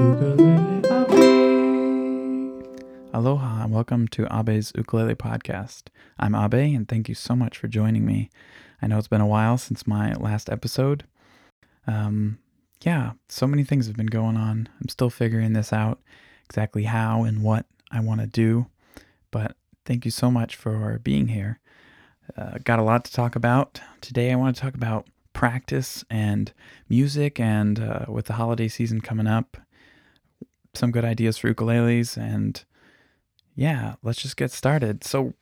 Ukulele 0.00 0.80
Abe. 0.90 2.64
Aloha 3.12 3.64
and 3.64 3.72
welcome 3.72 4.08
to 4.08 4.26
Abe's 4.34 4.72
Ukulele 4.74 5.14
Podcast. 5.14 5.88
I'm 6.18 6.34
Abe 6.34 6.74
and 6.74 6.88
thank 6.88 7.06
you 7.10 7.14
so 7.14 7.36
much 7.36 7.58
for 7.58 7.68
joining 7.68 8.06
me. 8.06 8.30
I 8.80 8.86
know 8.86 8.96
it's 8.96 9.08
been 9.08 9.20
a 9.20 9.26
while 9.26 9.58
since 9.58 9.86
my 9.86 10.14
last 10.14 10.48
episode. 10.48 11.04
Um, 11.86 12.38
yeah, 12.82 13.12
so 13.28 13.46
many 13.46 13.62
things 13.62 13.88
have 13.88 13.96
been 13.96 14.06
going 14.06 14.38
on. 14.38 14.70
I'm 14.80 14.88
still 14.88 15.10
figuring 15.10 15.52
this 15.52 15.70
out 15.70 16.00
exactly 16.46 16.84
how 16.84 17.24
and 17.24 17.42
what 17.42 17.66
I 17.90 18.00
want 18.00 18.22
to 18.22 18.26
do, 18.26 18.68
but 19.30 19.54
thank 19.84 20.06
you 20.06 20.10
so 20.10 20.30
much 20.30 20.56
for 20.56 20.98
being 21.04 21.28
here. 21.28 21.60
Uh, 22.38 22.56
got 22.64 22.78
a 22.78 22.84
lot 22.84 23.04
to 23.04 23.12
talk 23.12 23.36
about. 23.36 23.82
Today 24.00 24.32
I 24.32 24.36
want 24.36 24.56
to 24.56 24.62
talk 24.62 24.74
about 24.74 25.08
practice 25.34 26.04
and 26.08 26.52
music, 26.88 27.38
and 27.38 27.78
uh, 27.78 28.06
with 28.08 28.26
the 28.26 28.34
holiday 28.34 28.68
season 28.68 29.02
coming 29.02 29.26
up, 29.26 29.58
some 30.74 30.90
good 30.90 31.04
ideas 31.04 31.38
for 31.38 31.52
ukuleles 31.52 32.16
and 32.16 32.64
yeah, 33.54 33.96
let's 34.02 34.22
just 34.22 34.36
get 34.36 34.50
started. 34.50 35.04
So, 35.04 35.34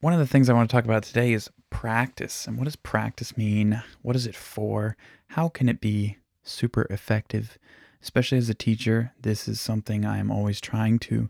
one 0.00 0.12
of 0.12 0.20
the 0.20 0.26
things 0.26 0.48
I 0.48 0.52
want 0.52 0.70
to 0.70 0.76
talk 0.76 0.84
about 0.84 1.02
today 1.02 1.32
is 1.32 1.50
practice. 1.70 2.46
And 2.46 2.56
what 2.56 2.64
does 2.64 2.76
practice 2.76 3.36
mean? 3.36 3.82
What 4.02 4.14
is 4.14 4.26
it 4.26 4.36
for? 4.36 4.96
How 5.28 5.48
can 5.48 5.68
it 5.68 5.80
be 5.80 6.18
super 6.44 6.86
effective? 6.90 7.58
Especially 8.00 8.38
as 8.38 8.48
a 8.48 8.54
teacher, 8.54 9.12
this 9.20 9.48
is 9.48 9.60
something 9.60 10.04
I 10.04 10.18
am 10.18 10.30
always 10.30 10.60
trying 10.60 11.00
to 11.00 11.28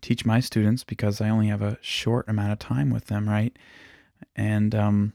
teach 0.00 0.24
my 0.24 0.38
students 0.38 0.84
because 0.84 1.20
I 1.20 1.28
only 1.28 1.48
have 1.48 1.62
a 1.62 1.78
short 1.80 2.28
amount 2.28 2.52
of 2.52 2.60
time 2.60 2.90
with 2.90 3.06
them, 3.06 3.28
right? 3.28 3.58
And 4.36 4.74
um, 4.74 5.12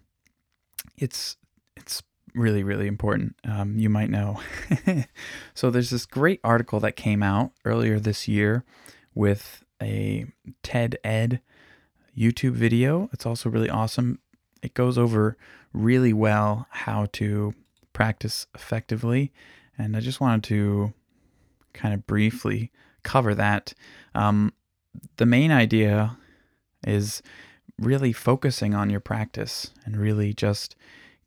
it's 0.97 1.37
it's 1.77 2.03
really 2.35 2.63
really 2.63 2.87
important. 2.87 3.35
Um, 3.47 3.77
you 3.77 3.89
might 3.89 4.09
know. 4.09 4.39
so 5.53 5.69
there's 5.69 5.89
this 5.89 6.05
great 6.05 6.39
article 6.43 6.79
that 6.81 6.95
came 6.95 7.23
out 7.23 7.51
earlier 7.65 7.99
this 7.99 8.27
year 8.27 8.63
with 9.13 9.63
a 9.81 10.25
TED 10.63 10.97
Ed 11.03 11.41
YouTube 12.17 12.53
video. 12.53 13.09
It's 13.13 13.25
also 13.25 13.49
really 13.49 13.69
awesome. 13.69 14.19
It 14.61 14.73
goes 14.73 14.97
over 14.97 15.37
really 15.73 16.13
well 16.13 16.67
how 16.69 17.07
to 17.13 17.53
practice 17.93 18.47
effectively. 18.53 19.31
And 19.77 19.95
I 19.95 19.99
just 20.01 20.19
wanted 20.19 20.43
to 20.45 20.93
kind 21.73 21.93
of 21.93 22.05
briefly 22.05 22.71
cover 23.03 23.33
that. 23.35 23.73
Um, 24.13 24.53
the 25.17 25.25
main 25.25 25.51
idea 25.51 26.17
is 26.85 27.21
really 27.77 28.11
focusing 28.11 28.73
on 28.73 28.89
your 28.89 28.99
practice 28.99 29.71
and 29.85 29.95
really 29.95 30.33
just 30.33 30.75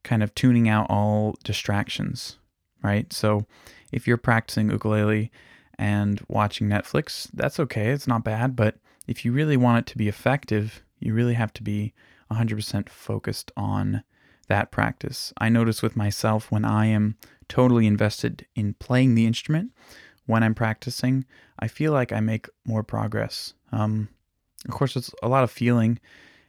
kind 0.05 0.23
of 0.23 0.35
tuning 0.35 0.69
out 0.69 0.87
all 0.89 1.37
distractions, 1.45 2.39
right? 2.83 3.13
So 3.13 3.47
if 3.91 4.07
you're 4.07 4.17
practicing 4.17 4.71
ukulele 4.71 5.31
and 5.79 6.21
watching 6.29 6.69
Netflix, 6.69 7.29
that's 7.33 7.61
okay. 7.61 7.89
It's 7.89 8.07
not 8.07 8.25
bad. 8.25 8.57
But 8.57 8.77
if 9.07 9.25
you 9.25 9.33
really 9.33 9.57
want 9.57 9.79
it 9.79 9.91
to 9.93 9.99
be 9.99 10.09
effective, 10.09 10.83
you 10.99 11.15
really 11.15 11.35
have 11.35 11.53
to 11.55 11.63
be 11.63 11.93
100% 12.31 12.89
focused 12.89 13.53
on 13.57 14.03
that 14.49 14.71
practice. 14.71 15.33
I 15.39 15.49
notice 15.49 15.83
with 15.83 15.97
myself 15.97 16.51
when 16.51 16.65
I 16.65 16.87
am 16.87 17.17
totally 17.49 17.87
invested 17.87 18.47
in 18.55 18.75
playing 18.75 19.15
the 19.15 19.27
instrument, 19.27 19.73
when 20.27 20.43
I'm 20.43 20.55
practicing, 20.55 21.25
I 21.59 21.69
feel 21.69 21.93
like 21.93 22.13
I 22.13 22.21
make 22.21 22.49
more 22.65 22.83
progress. 22.83 23.55
Um, 23.73 24.09
of 24.67 24.73
course, 24.73 24.97
it's 24.97 25.13
a 25.23 25.29
lot 25.29 25.45
of 25.45 25.51
feeling, 25.51 25.99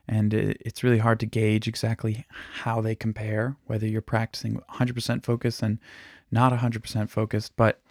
and 0.07 0.33
it's 0.33 0.83
really 0.83 0.97
hard 0.97 1.19
to 1.21 1.25
gauge 1.25 1.67
exactly 1.67 2.25
how 2.29 2.81
they 2.81 2.95
compare, 2.95 3.55
whether 3.65 3.87
you're 3.87 4.01
practicing 4.01 4.59
100% 4.73 5.23
focus 5.23 5.61
and 5.61 5.79
not 6.29 6.51
100% 6.51 7.09
focused. 7.09 7.55
But 7.55 7.81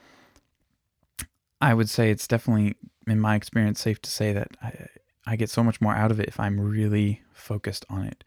I 1.61 1.75
would 1.75 1.89
say 1.89 2.11
it's 2.11 2.29
definitely, 2.29 2.77
in 3.07 3.19
my 3.19 3.35
experience, 3.35 3.81
safe 3.81 4.03
to 4.03 4.11
say 4.11 4.33
that 4.33 4.49
I, 4.63 4.87
I 5.27 5.37
get 5.37 5.49
so 5.49 5.63
much 5.63 5.81
more 5.81 5.95
out 5.95 6.11
of 6.11 6.21
it 6.21 6.29
if 6.29 6.39
I'm 6.39 6.61
really 6.61 7.23
focused 7.33 7.87
on 7.89 8.05
it. 8.05 8.25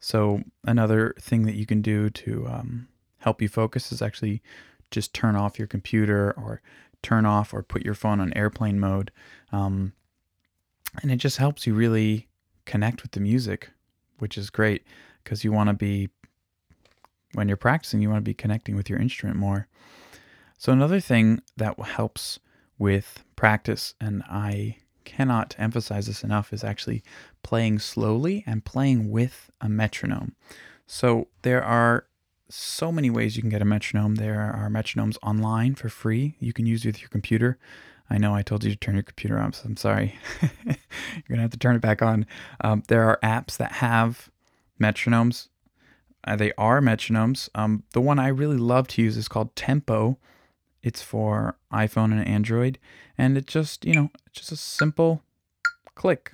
So, 0.00 0.42
another 0.64 1.14
thing 1.18 1.46
that 1.46 1.54
you 1.54 1.64
can 1.64 1.80
do 1.80 2.10
to 2.10 2.46
um, 2.46 2.88
help 3.20 3.40
you 3.40 3.48
focus 3.48 3.90
is 3.90 4.02
actually 4.02 4.42
just 4.90 5.14
turn 5.14 5.34
off 5.34 5.58
your 5.58 5.66
computer 5.66 6.34
or 6.36 6.60
turn 7.02 7.24
off 7.24 7.54
or 7.54 7.62
put 7.62 7.84
your 7.84 7.94
phone 7.94 8.20
on 8.20 8.32
airplane 8.34 8.78
mode. 8.78 9.10
Um, 9.50 9.94
and 11.02 11.10
it 11.10 11.16
just 11.16 11.38
helps 11.38 11.66
you 11.66 11.74
really 11.74 12.28
connect 12.66 13.02
with 13.02 13.12
the 13.12 13.20
music, 13.20 13.70
which 14.18 14.38
is 14.38 14.50
great 14.50 14.84
because 15.22 15.44
you 15.44 15.52
want 15.52 15.68
to 15.68 15.74
be, 15.74 16.08
when 17.32 17.48
you're 17.48 17.56
practicing, 17.56 18.00
you 18.00 18.10
want 18.10 18.24
to 18.24 18.28
be 18.28 18.34
connecting 18.34 18.76
with 18.76 18.88
your 18.88 18.98
instrument 18.98 19.38
more. 19.38 19.68
So, 20.58 20.72
another 20.72 21.00
thing 21.00 21.42
that 21.56 21.78
helps 21.78 22.38
with 22.78 23.24
practice, 23.36 23.94
and 24.00 24.22
I 24.28 24.78
cannot 25.04 25.54
emphasize 25.58 26.06
this 26.06 26.24
enough, 26.24 26.52
is 26.52 26.64
actually 26.64 27.02
playing 27.42 27.78
slowly 27.78 28.42
and 28.46 28.64
playing 28.64 29.10
with 29.10 29.50
a 29.60 29.68
metronome. 29.68 30.34
So 30.86 31.28
there 31.42 31.62
are 31.62 32.06
so 32.48 32.92
many 32.92 33.10
ways 33.10 33.36
you 33.36 33.42
can 33.42 33.50
get 33.50 33.62
a 33.62 33.66
metronome. 33.66 34.16
There 34.16 34.40
are 34.40 34.68
metronomes 34.68 35.16
online 35.22 35.74
for 35.74 35.88
free 35.88 36.36
you 36.40 36.52
can 36.52 36.66
use 36.66 36.84
with 36.84 37.00
your 37.00 37.08
computer. 37.08 37.58
I 38.10 38.18
know 38.18 38.34
I 38.34 38.42
told 38.42 38.64
you 38.64 38.70
to 38.70 38.76
turn 38.76 38.94
your 38.94 39.02
computer 39.02 39.38
off, 39.38 39.54
so 39.56 39.62
I'm 39.64 39.76
sorry. 39.76 40.16
You're 40.42 40.76
going 41.28 41.36
to 41.36 41.42
have 41.42 41.50
to 41.50 41.58
turn 41.58 41.76
it 41.76 41.82
back 41.82 42.02
on. 42.02 42.26
Um, 42.60 42.82
there 42.88 43.08
are 43.08 43.18
apps 43.22 43.56
that 43.56 43.72
have 43.72 44.30
metronomes. 44.80 45.48
Uh, 46.24 46.36
they 46.36 46.52
are 46.58 46.80
metronomes. 46.80 47.48
Um, 47.54 47.82
the 47.92 48.00
one 48.00 48.18
I 48.18 48.28
really 48.28 48.56
love 48.56 48.88
to 48.88 49.02
use 49.02 49.16
is 49.16 49.28
called 49.28 49.56
Tempo. 49.56 50.18
It's 50.82 51.02
for 51.02 51.56
iPhone 51.72 52.12
and 52.12 52.26
Android, 52.26 52.78
and 53.16 53.38
it 53.38 53.46
just, 53.46 53.86
you 53.86 53.94
know, 53.94 54.10
just 54.32 54.52
a 54.52 54.56
simple 54.56 55.22
click. 55.94 56.32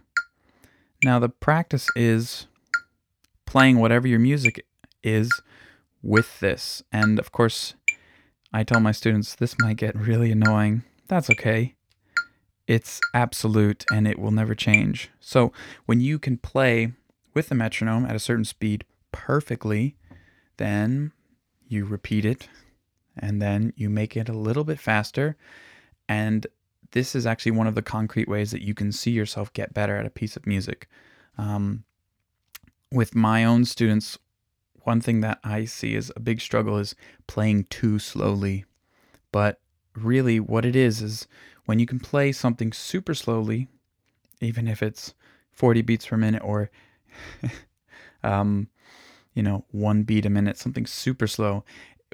Now, 1.04 1.19
the 1.19 1.28
practice 1.28 1.86
is 1.94 2.47
playing 3.47 3.78
whatever 3.78 4.09
your 4.09 4.19
music 4.19 4.66
is 5.03 5.30
with 6.03 6.41
this. 6.41 6.82
And 6.92 7.19
of 7.19 7.32
course, 7.32 7.75
I 8.53 8.64
tell 8.64 8.80
my 8.80 8.92
students 8.92 9.34
this 9.34 9.54
might 9.60 9.76
get 9.76 9.97
really 9.97 10.32
annoying. 10.32 10.82
That's 11.10 11.28
okay. 11.28 11.75
It's 12.69 13.00
absolute 13.15 13.84
and 13.91 14.06
it 14.06 14.16
will 14.16 14.31
never 14.31 14.54
change. 14.54 15.10
So, 15.19 15.53
when 15.84 16.00
you 16.00 16.21
can 16.21 16.38
play 16.38 16.93
with 17.34 17.48
the 17.48 17.56
metronome 17.56 18.06
at 18.06 18.15
a 18.15 18.21
certain 18.21 18.44
speed 18.44 18.84
perfectly, 19.10 19.97
then 20.56 21.10
you 21.66 21.84
repeat 21.84 22.25
it 22.25 22.48
and 23.16 23.43
then 23.43 23.72
you 23.75 23.91
make 23.91 24.16
it 24.16 24.28
a 24.28 24.32
little 24.32 24.62
bit 24.62 24.78
faster. 24.78 25.37
And 26.09 26.47
this 26.93 27.16
is 27.16 27.27
actually 27.27 27.53
one 27.53 27.66
of 27.66 27.75
the 27.75 27.82
concrete 27.82 28.28
ways 28.28 28.53
that 28.53 28.62
you 28.62 28.72
can 28.72 28.92
see 28.92 29.10
yourself 29.10 29.53
get 29.53 29.75
better 29.75 29.97
at 29.97 30.06
a 30.06 30.10
piece 30.10 30.37
of 30.37 30.47
music. 30.47 30.88
Um, 31.37 31.82
with 32.92 33.16
my 33.16 33.44
own 33.44 33.65
students, 33.65 34.16
one 34.82 35.00
thing 35.00 35.22
that 35.22 35.41
I 35.42 35.65
see 35.65 35.97
is 35.97 36.12
a 36.15 36.21
big 36.21 36.41
struggle 36.41 36.78
is 36.78 36.94
playing 37.27 37.65
too 37.65 37.98
slowly. 37.98 38.65
But 39.32 39.59
really, 40.05 40.41
what 40.41 40.65
it 40.65 40.77
is 40.77 41.03
is 41.03 41.27
when 41.66 41.78
you 41.78 41.87
can 41.87 42.00
play 42.00 42.33
something 42.33 42.72
super 42.72 43.15
slowly, 43.15 43.69
even 44.41 44.66
if 44.66 44.83
it's 44.83 45.15
40 45.53 45.83
beats 45.83 46.06
per 46.06 46.16
minute 46.16 46.43
or, 46.44 46.71
um, 48.22 48.69
you 49.34 49.43
know, 49.43 49.65
one 49.71 50.03
beat 50.03 50.27
a 50.27 50.31
minute, 50.31 50.59
something 50.59 50.87
super 50.87 51.27
slow, 51.27 51.65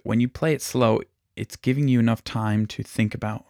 when 0.02 0.20
you 0.20 0.28
play 0.28 0.52
it 0.52 0.62
slow, 0.62 1.00
it's 1.36 1.56
giving 1.56 1.88
you 1.88 1.98
enough 1.98 2.22
time 2.24 2.66
to 2.66 2.82
think 2.82 3.14
about 3.14 3.44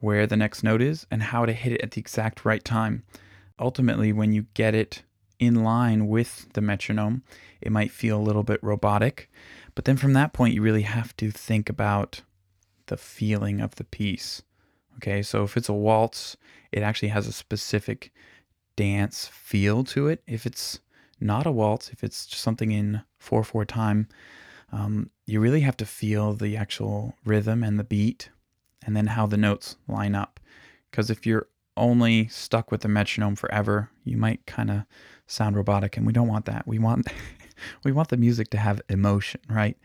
where 0.00 0.26
the 0.26 0.36
next 0.36 0.62
note 0.62 0.82
is 0.82 1.06
and 1.10 1.22
how 1.22 1.44
to 1.44 1.52
hit 1.52 1.72
it 1.72 1.80
at 1.82 1.92
the 1.92 2.00
exact 2.00 2.44
right 2.44 2.64
time. 2.64 3.04
Ultimately, 3.58 4.12
when 4.12 4.32
you 4.32 4.46
get 4.54 4.74
it 4.74 5.02
in 5.38 5.62
line 5.62 6.06
with 6.06 6.52
the 6.52 6.60
metronome, 6.60 7.22
it 7.60 7.72
might 7.72 7.90
feel 7.90 8.18
a 8.18 8.22
little 8.22 8.42
bit 8.42 8.62
robotic. 8.62 9.30
But 9.74 9.84
then 9.84 9.96
from 9.96 10.12
that 10.14 10.32
point, 10.32 10.54
you 10.54 10.62
really 10.62 10.82
have 10.82 11.16
to 11.16 11.30
think 11.30 11.68
about 11.68 12.22
the 12.90 12.96
feeling 12.96 13.60
of 13.60 13.76
the 13.76 13.84
piece. 13.84 14.42
Okay, 14.96 15.22
so 15.22 15.44
if 15.44 15.56
it's 15.56 15.68
a 15.68 15.72
waltz, 15.72 16.36
it 16.72 16.82
actually 16.82 17.08
has 17.08 17.26
a 17.26 17.32
specific 17.32 18.12
dance 18.76 19.26
feel 19.26 19.82
to 19.84 20.08
it. 20.08 20.22
If 20.26 20.44
it's 20.44 20.80
not 21.20 21.46
a 21.46 21.52
waltz, 21.52 21.88
if 21.90 22.04
it's 22.04 22.36
something 22.36 22.72
in 22.72 23.02
4 23.18 23.42
4 23.44 23.64
time, 23.64 24.08
um, 24.72 25.10
you 25.24 25.40
really 25.40 25.60
have 25.60 25.76
to 25.78 25.86
feel 25.86 26.34
the 26.34 26.56
actual 26.56 27.14
rhythm 27.24 27.62
and 27.62 27.78
the 27.78 27.84
beat 27.84 28.30
and 28.84 28.96
then 28.96 29.06
how 29.06 29.26
the 29.26 29.36
notes 29.36 29.76
line 29.88 30.14
up. 30.14 30.40
Because 30.90 31.10
if 31.10 31.24
you're 31.24 31.46
only 31.76 32.28
stuck 32.28 32.70
with 32.70 32.80
the 32.80 32.88
metronome 32.88 33.36
forever, 33.36 33.90
you 34.04 34.16
might 34.16 34.44
kind 34.46 34.70
of 34.70 34.82
sound 35.26 35.56
robotic, 35.56 35.96
and 35.96 36.06
we 36.06 36.12
don't 36.12 36.28
want 36.28 36.46
that. 36.46 36.66
We 36.66 36.78
want 36.78 37.06
we 37.84 37.92
want 37.92 38.08
the 38.08 38.16
music 38.16 38.50
to 38.50 38.58
have 38.58 38.82
emotion, 38.88 39.40
right? 39.48 39.78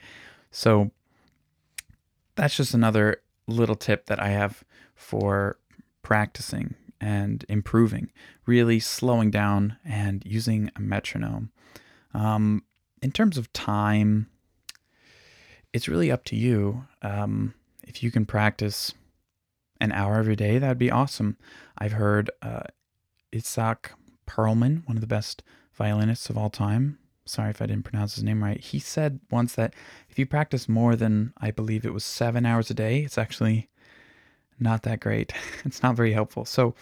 So 0.52 0.92
that's 2.36 2.58
just 2.58 2.74
another 2.74 3.22
little 3.48 3.76
tip 3.76 4.08
that 4.08 4.22
I 4.22 4.30
have 4.30 4.64
for 4.96 5.58
practicing 6.02 6.76
and 7.02 7.46
improving, 7.50 8.12
really 8.46 8.80
slowing 8.80 9.32
down 9.32 9.78
and 9.86 10.24
using 10.26 10.72
a 10.76 10.80
metronome. 10.82 11.52
Um, 12.14 12.64
in 13.02 13.12
terms 13.12 13.38
of 13.38 13.52
time, 13.54 14.28
it's 15.74 15.88
really 15.88 16.10
up 16.10 16.24
to 16.26 16.36
you. 16.36 16.86
Um, 17.02 17.54
if 17.84 18.02
you 18.02 18.12
can 18.12 18.26
practice 18.26 18.94
an 19.82 19.92
hour 19.92 20.16
every 20.16 20.36
day, 20.36 20.58
that'd 20.58 20.78
be 20.78 20.92
awesome. 20.92 21.38
I've 21.78 21.92
heard 21.94 22.32
uh, 22.42 22.64
Perlman, 24.26 24.88
one 24.88 24.98
of 24.98 25.02
the 25.02 25.08
best 25.08 25.44
violinists 25.74 26.30
of 26.30 26.38
all 26.38 26.50
time. 26.50 26.98
Sorry 27.26 27.50
if 27.50 27.62
I 27.62 27.66
didn't 27.66 27.86
pronounce 27.86 28.16
his 28.16 28.24
name 28.24 28.44
right. 28.44 28.60
He 28.60 28.80
said 28.80 29.20
once 29.32 29.56
that 29.56 29.74
if 30.10 30.20
you 30.20 30.26
practice 30.26 30.70
more 30.70 30.96
than, 30.96 31.34
I 31.38 31.52
believe 31.52 31.86
it 31.86 31.94
was 31.94 32.06
seven 32.06 32.46
hours 32.46 32.70
a 32.70 32.76
day, 32.76 33.00
it's 33.00 33.18
actually 33.18 33.70
not 34.60 34.84
that 34.84 35.00
great. 35.00 35.34
It's 35.66 35.82
not 35.82 35.96
very 35.96 36.14
helpful. 36.14 36.46
So 36.46 36.76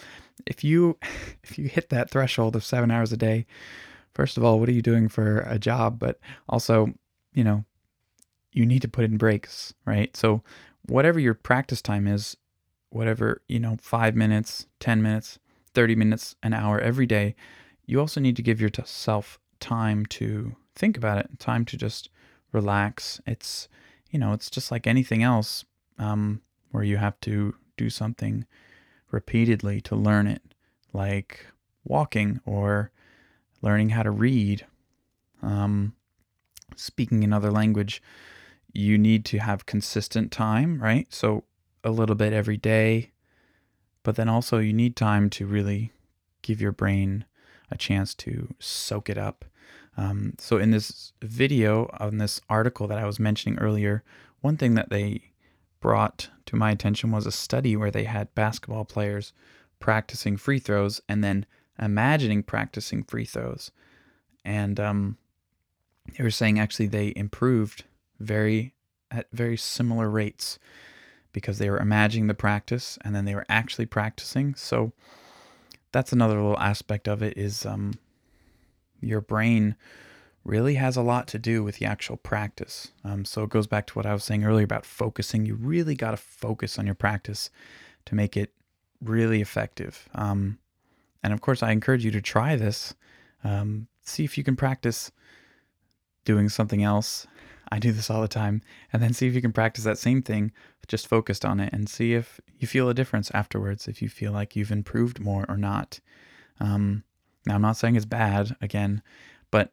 if 0.45 0.63
you 0.63 0.97
if 1.43 1.57
you 1.57 1.67
hit 1.67 1.89
that 1.89 2.09
threshold 2.09 2.55
of 2.55 2.65
seven 2.65 2.91
hours 2.91 3.11
a 3.13 3.17
day, 3.17 3.45
first 4.13 4.37
of 4.37 4.43
all, 4.43 4.59
what 4.59 4.69
are 4.69 4.73
you 4.73 4.81
doing 4.81 5.07
for 5.07 5.39
a 5.47 5.57
job? 5.57 5.99
But 5.99 6.19
also, 6.49 6.93
you 7.33 7.43
know, 7.43 7.63
you 8.51 8.65
need 8.65 8.81
to 8.81 8.87
put 8.87 9.05
in 9.05 9.17
breaks, 9.17 9.73
right? 9.85 10.15
So 10.15 10.43
whatever 10.87 11.19
your 11.19 11.33
practice 11.33 11.81
time 11.81 12.07
is, 12.07 12.37
whatever, 12.89 13.41
you 13.47 13.59
know, 13.59 13.77
five 13.81 14.15
minutes, 14.15 14.67
10 14.79 15.01
minutes, 15.01 15.39
30 15.73 15.95
minutes, 15.95 16.35
an 16.43 16.53
hour 16.53 16.79
every 16.79 17.05
day, 17.05 17.35
you 17.85 17.99
also 17.99 18.21
need 18.21 18.35
to 18.35 18.41
give 18.41 18.61
yourself 18.61 19.39
time 19.63 20.05
to 20.05 20.55
think 20.75 20.97
about 20.97 21.17
it, 21.17 21.39
time 21.39 21.63
to 21.63 21.77
just 21.77 22.09
relax. 22.51 23.21
It's, 23.25 23.69
you 24.11 24.19
know, 24.19 24.33
it's 24.33 24.49
just 24.49 24.71
like 24.71 24.85
anything 24.85 25.23
else 25.23 25.63
um, 25.97 26.41
where 26.71 26.83
you 26.83 26.97
have 26.97 27.17
to 27.21 27.55
do 27.77 27.89
something 27.89 28.45
repeatedly 29.09 29.79
to 29.81 29.95
learn 29.95 30.27
it, 30.27 30.41
like 30.91 31.45
walking 31.85 32.41
or 32.45 32.91
learning 33.61 33.89
how 33.89 34.03
to 34.03 34.11
read, 34.11 34.65
um, 35.41 35.95
speaking 36.75 37.23
another 37.23 37.49
language. 37.49 38.01
You 38.73 38.97
need 38.97 39.23
to 39.25 39.37
have 39.37 39.65
consistent 39.65 40.31
time, 40.31 40.81
right? 40.81 41.07
So 41.13 41.45
a 41.85 41.91
little 41.91 42.15
bit 42.15 42.33
every 42.33 42.57
day, 42.57 43.11
but 44.03 44.15
then 44.17 44.27
also 44.27 44.57
you 44.57 44.73
need 44.73 44.97
time 44.97 45.29
to 45.29 45.45
really 45.45 45.93
give 46.41 46.59
your 46.59 46.73
brain 46.73 47.23
a 47.71 47.77
chance 47.77 48.13
to 48.13 48.53
soak 48.59 49.09
it 49.09 49.17
up. 49.17 49.45
Um, 49.97 50.33
so 50.39 50.57
in 50.57 50.71
this 50.71 51.13
video 51.21 51.89
on 51.99 52.17
this 52.17 52.41
article 52.49 52.87
that 52.87 52.97
I 52.97 53.05
was 53.05 53.19
mentioning 53.19 53.59
earlier, 53.59 54.03
one 54.41 54.57
thing 54.57 54.73
that 54.75 54.89
they 54.89 55.33
brought 55.79 56.29
to 56.45 56.55
my 56.55 56.71
attention 56.71 57.11
was 57.11 57.25
a 57.25 57.31
study 57.31 57.75
where 57.75 57.91
they 57.91 58.05
had 58.05 58.33
basketball 58.35 58.85
players 58.85 59.33
practicing 59.79 60.37
free 60.37 60.59
throws 60.59 61.01
and 61.07 61.23
then 61.23 61.45
imagining 61.77 62.41
practicing 62.43 63.03
free 63.03 63.25
throws. 63.25 63.71
And 64.45 64.79
um, 64.79 65.17
they 66.17 66.23
were 66.23 66.31
saying 66.31 66.59
actually 66.59 66.87
they 66.87 67.13
improved 67.15 67.83
very 68.19 68.73
at 69.11 69.27
very 69.31 69.57
similar 69.57 70.09
rates 70.09 70.57
because 71.33 71.57
they 71.57 71.69
were 71.69 71.79
imagining 71.79 72.27
the 72.27 72.33
practice 72.33 72.97
and 73.01 73.15
then 73.15 73.25
they 73.25 73.35
were 73.35 73.45
actually 73.49 73.85
practicing. 73.85 74.55
So 74.55 74.93
that's 75.91 76.11
another 76.11 76.35
little 76.35 76.59
aspect 76.59 77.07
of 77.07 77.21
it 77.21 77.37
is 77.37 77.65
um, 77.65 77.93
your 79.03 79.21
brain 79.21 79.75
really 80.43 80.75
has 80.75 80.97
a 80.97 81.01
lot 81.01 81.27
to 81.29 81.39
do 81.39 81.63
with 81.63 81.77
the 81.77 81.85
actual 81.85 82.17
practice. 82.17 82.91
Um, 83.03 83.23
so 83.25 83.43
it 83.43 83.49
goes 83.49 83.67
back 83.67 83.87
to 83.87 83.93
what 83.93 84.05
I 84.05 84.13
was 84.13 84.23
saying 84.23 84.43
earlier 84.43 84.65
about 84.65 84.85
focusing. 84.85 85.45
You 85.45 85.55
really 85.55 85.95
got 85.95 86.11
to 86.11 86.17
focus 86.17 86.77
on 86.77 86.85
your 86.85 86.95
practice 86.95 87.49
to 88.05 88.15
make 88.15 88.35
it 88.35 88.51
really 89.01 89.41
effective. 89.41 90.09
Um, 90.13 90.59
and 91.23 91.31
of 91.31 91.39
course, 91.39 91.63
I 91.63 91.71
encourage 91.71 92.03
you 92.03 92.11
to 92.11 92.21
try 92.21 92.55
this. 92.55 92.93
Um, 93.43 93.87
see 94.03 94.25
if 94.25 94.37
you 94.37 94.43
can 94.43 94.55
practice 94.55 95.11
doing 96.25 96.49
something 96.49 96.83
else. 96.83 97.25
I 97.71 97.79
do 97.79 97.91
this 97.91 98.09
all 98.09 98.21
the 98.21 98.27
time. 98.27 98.61
And 98.91 99.01
then 99.01 99.13
see 99.13 99.27
if 99.27 99.33
you 99.33 99.41
can 99.41 99.53
practice 99.53 99.85
that 99.85 99.97
same 99.97 100.21
thing, 100.21 100.51
just 100.87 101.07
focused 101.07 101.45
on 101.45 101.59
it, 101.59 101.71
and 101.73 101.87
see 101.87 102.13
if 102.13 102.41
you 102.59 102.67
feel 102.67 102.89
a 102.89 102.93
difference 102.93 103.31
afterwards, 103.33 103.87
if 103.87 104.01
you 104.01 104.09
feel 104.09 104.33
like 104.33 104.55
you've 104.55 104.71
improved 104.71 105.21
more 105.21 105.45
or 105.47 105.57
not. 105.57 106.01
Um, 106.59 107.03
now, 107.45 107.55
I'm 107.55 107.61
not 107.61 107.77
saying 107.77 107.95
it's 107.95 108.05
bad, 108.05 108.55
again, 108.61 109.01
but 109.51 109.71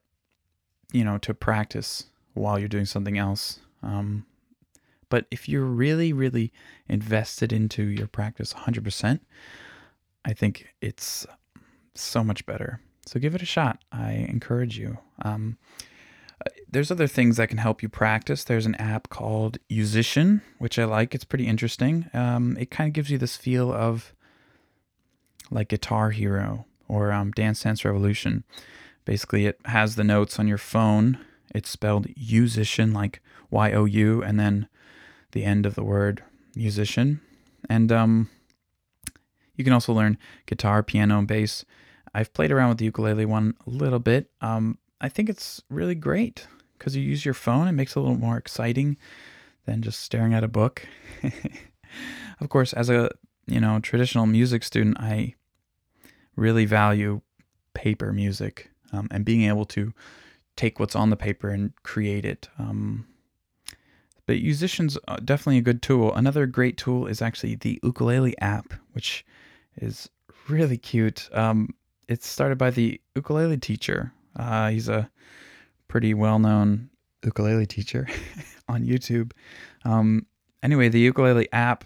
you 0.92 1.04
know, 1.04 1.18
to 1.18 1.34
practice 1.34 2.04
while 2.34 2.58
you're 2.58 2.68
doing 2.68 2.86
something 2.86 3.18
else. 3.18 3.60
Um, 3.82 4.26
but 5.08 5.26
if 5.30 5.48
you're 5.48 5.64
really, 5.64 6.12
really 6.12 6.52
invested 6.88 7.52
into 7.52 7.82
your 7.82 8.06
practice 8.06 8.52
100%, 8.52 9.20
I 10.24 10.32
think 10.32 10.68
it's 10.80 11.26
so 11.94 12.22
much 12.22 12.46
better. 12.46 12.80
So 13.06 13.18
give 13.18 13.34
it 13.34 13.42
a 13.42 13.46
shot. 13.46 13.82
I 13.90 14.12
encourage 14.12 14.78
you. 14.78 14.98
Um, 15.22 15.58
there's 16.70 16.90
other 16.90 17.08
things 17.08 17.36
that 17.36 17.48
can 17.48 17.58
help 17.58 17.82
you 17.82 17.88
practice. 17.88 18.44
There's 18.44 18.66
an 18.66 18.76
app 18.76 19.08
called 19.08 19.58
Yousician, 19.68 20.42
which 20.58 20.78
I 20.78 20.84
like. 20.84 21.14
It's 21.14 21.24
pretty 21.24 21.46
interesting. 21.46 22.08
Um, 22.14 22.56
it 22.58 22.70
kind 22.70 22.88
of 22.88 22.94
gives 22.94 23.10
you 23.10 23.18
this 23.18 23.36
feel 23.36 23.72
of 23.72 24.14
like 25.50 25.68
Guitar 25.68 26.10
Hero 26.10 26.66
or 26.90 27.12
um, 27.12 27.30
Dance 27.30 27.62
Dance 27.62 27.84
Revolution. 27.84 28.44
Basically, 29.04 29.46
it 29.46 29.58
has 29.66 29.96
the 29.96 30.04
notes 30.04 30.38
on 30.38 30.48
your 30.48 30.58
phone. 30.58 31.18
It's 31.54 31.70
spelled 31.70 32.08
Yousician, 32.08 32.92
like 32.92 33.22
Y 33.50 33.72
O 33.72 33.84
U, 33.84 34.22
and 34.22 34.38
then 34.38 34.68
the 35.32 35.44
end 35.44 35.66
of 35.66 35.74
the 35.74 35.84
word 35.84 36.22
musician. 36.54 37.20
And 37.68 37.92
um, 37.92 38.28
you 39.56 39.64
can 39.64 39.72
also 39.72 39.92
learn 39.92 40.18
guitar, 40.46 40.82
piano, 40.82 41.18
and 41.18 41.28
bass. 41.28 41.64
I've 42.14 42.32
played 42.32 42.50
around 42.50 42.70
with 42.70 42.78
the 42.78 42.86
ukulele 42.86 43.24
one 43.24 43.54
a 43.66 43.70
little 43.70 44.00
bit. 44.00 44.30
Um, 44.40 44.78
I 45.00 45.08
think 45.08 45.28
it's 45.28 45.62
really 45.70 45.94
great 45.94 46.46
because 46.78 46.96
you 46.96 47.02
use 47.02 47.24
your 47.24 47.34
phone. 47.34 47.68
It 47.68 47.72
makes 47.72 47.92
it 47.92 47.98
a 47.98 48.02
little 48.02 48.16
more 48.18 48.36
exciting 48.36 48.96
than 49.66 49.82
just 49.82 50.00
staring 50.00 50.34
at 50.34 50.44
a 50.44 50.48
book. 50.48 50.86
of 52.40 52.48
course, 52.48 52.72
as 52.72 52.90
a 52.90 53.10
you 53.46 53.60
know 53.60 53.78
traditional 53.80 54.26
music 54.26 54.64
student, 54.64 54.98
I 54.98 55.34
really 56.40 56.64
value 56.64 57.20
paper 57.74 58.12
music 58.12 58.70
um, 58.92 59.06
and 59.10 59.24
being 59.24 59.44
able 59.44 59.66
to 59.66 59.92
take 60.56 60.80
what's 60.80 60.96
on 60.96 61.10
the 61.10 61.16
paper 61.16 61.50
and 61.50 61.72
create 61.82 62.24
it. 62.24 62.48
Um, 62.58 63.06
but 64.26 64.36
Yousician's 64.36 64.98
are 65.06 65.18
definitely 65.18 65.58
a 65.58 65.62
good 65.62 65.82
tool. 65.82 66.14
Another 66.14 66.46
great 66.46 66.76
tool 66.76 67.06
is 67.06 67.22
actually 67.22 67.56
the 67.56 67.78
ukulele 67.82 68.36
app, 68.40 68.72
which 68.92 69.24
is 69.76 70.08
really 70.48 70.76
cute. 70.76 71.28
Um, 71.32 71.74
it's 72.08 72.26
started 72.26 72.58
by 72.58 72.70
the 72.70 73.00
ukulele 73.14 73.58
teacher. 73.58 74.12
Uh, 74.36 74.70
he's 74.70 74.88
a 74.88 75.10
pretty 75.88 76.14
well-known 76.14 76.90
ukulele 77.24 77.66
teacher 77.66 78.08
on 78.68 78.84
YouTube. 78.84 79.32
Um, 79.84 80.26
anyway, 80.62 80.88
the 80.88 81.00
ukulele 81.00 81.48
app 81.52 81.84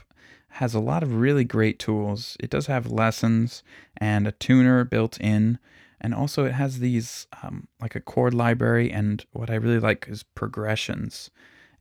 has 0.55 0.73
a 0.73 0.81
lot 0.81 1.03
of 1.03 1.17
really 1.17 1.43
great 1.43 1.81
tools. 1.81 2.37
It 2.39 2.49
does 2.49 2.67
have 2.67 2.87
lessons 2.87 3.65
and 3.97 4.25
a 4.25 4.33
tuner 4.33 4.85
built 4.85 5.19
in. 5.21 5.59
And 6.01 6.15
also 6.15 6.45
it 6.45 6.53
has 6.53 6.79
these 6.79 7.27
um, 7.43 7.67
like 7.81 7.97
a 7.97 8.01
chord 8.01 8.35
library 8.35 8.93
and 8.93 9.25
what 9.33 9.51
i 9.51 9.55
really 9.55 9.81
like 9.81 10.07
is 10.09 10.23
progressions 10.23 11.31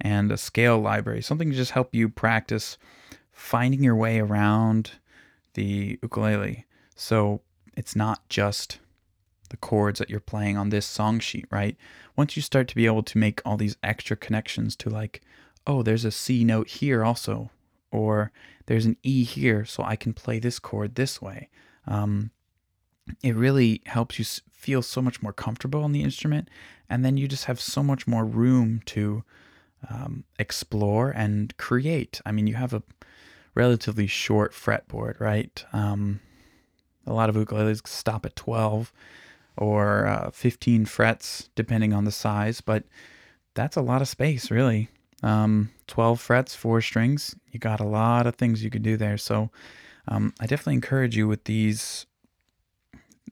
and 0.01 0.31
a 0.31 0.37
scale 0.37 0.79
library 0.79 1.21
something 1.21 1.51
to 1.51 1.55
just 1.55 1.71
help 1.71 1.93
you 1.93 2.09
practice 2.09 2.79
finding 3.31 3.83
your 3.83 3.95
way 3.95 4.19
around 4.19 4.91
the 5.53 5.99
ukulele. 6.01 6.65
So 6.95 7.41
it's 7.77 7.95
not 7.95 8.27
just 8.27 8.79
the 9.51 9.57
chords 9.57 9.99
that 9.99 10.09
you're 10.09 10.19
playing 10.19 10.57
on 10.57 10.69
this 10.69 10.87
song 10.87 11.19
sheet 11.19 11.45
right? 11.51 11.77
Once 12.15 12.35
you 12.35 12.41
start 12.41 12.67
to 12.69 12.75
be 12.75 12.87
able 12.87 13.03
to 13.03 13.19
make 13.19 13.39
all 13.45 13.57
these 13.57 13.77
extra 13.83 14.17
connections 14.17 14.75
to 14.77 14.89
like 14.89 15.21
oh 15.67 15.83
there's 15.83 16.05
a 16.05 16.11
c 16.11 16.43
note 16.43 16.69
here 16.69 17.03
also 17.03 17.51
or 17.93 18.31
there's 18.65 18.85
an 18.85 18.97
e 19.03 19.23
here 19.23 19.63
so 19.63 19.83
i 19.83 19.95
can 19.95 20.13
play 20.13 20.39
this 20.39 20.59
chord 20.59 20.95
this 20.95 21.21
way. 21.21 21.49
Um, 21.87 22.31
it 23.21 23.35
really 23.35 23.81
helps 23.85 24.17
you 24.17 24.25
feel 24.51 24.81
so 24.81 25.01
much 25.01 25.21
more 25.21 25.33
comfortable 25.33 25.83
on 25.83 25.91
the 25.91 26.01
instrument 26.01 26.49
and 26.89 27.03
then 27.03 27.17
you 27.17 27.27
just 27.27 27.45
have 27.45 27.59
so 27.59 27.83
much 27.83 28.07
more 28.07 28.25
room 28.25 28.81
to 28.85 29.23
um, 29.89 30.23
explore 30.39 31.11
and 31.11 31.55
create. 31.57 32.21
I 32.25 32.31
mean 32.31 32.47
you 32.47 32.55
have 32.55 32.73
a 32.73 32.83
relatively 33.55 34.07
short 34.07 34.53
fretboard 34.53 35.19
right? 35.19 35.63
Um, 35.73 36.21
a 37.05 37.13
lot 37.13 37.29
of 37.29 37.35
ukuleles 37.35 37.85
stop 37.87 38.25
at 38.25 38.35
12 38.35 38.93
or 39.57 40.07
uh, 40.07 40.31
15 40.31 40.85
frets 40.85 41.49
depending 41.55 41.93
on 41.93 42.05
the 42.05 42.11
size 42.11 42.61
but 42.61 42.85
that's 43.53 43.75
a 43.75 43.81
lot 43.81 44.01
of 44.01 44.07
space 44.07 44.49
really 44.49 44.89
um, 45.23 45.71
12 45.87 46.19
frets 46.19 46.55
four 46.55 46.81
strings 46.81 47.35
you 47.51 47.59
got 47.59 47.79
a 47.79 47.85
lot 47.85 48.27
of 48.27 48.35
things 48.35 48.63
you 48.63 48.69
could 48.69 48.83
do 48.83 48.97
there 48.97 49.17
so 49.17 49.49
um, 50.07 50.33
i 50.39 50.45
definitely 50.45 50.73
encourage 50.73 51.15
you 51.15 51.27
with 51.27 51.45
these 51.45 52.05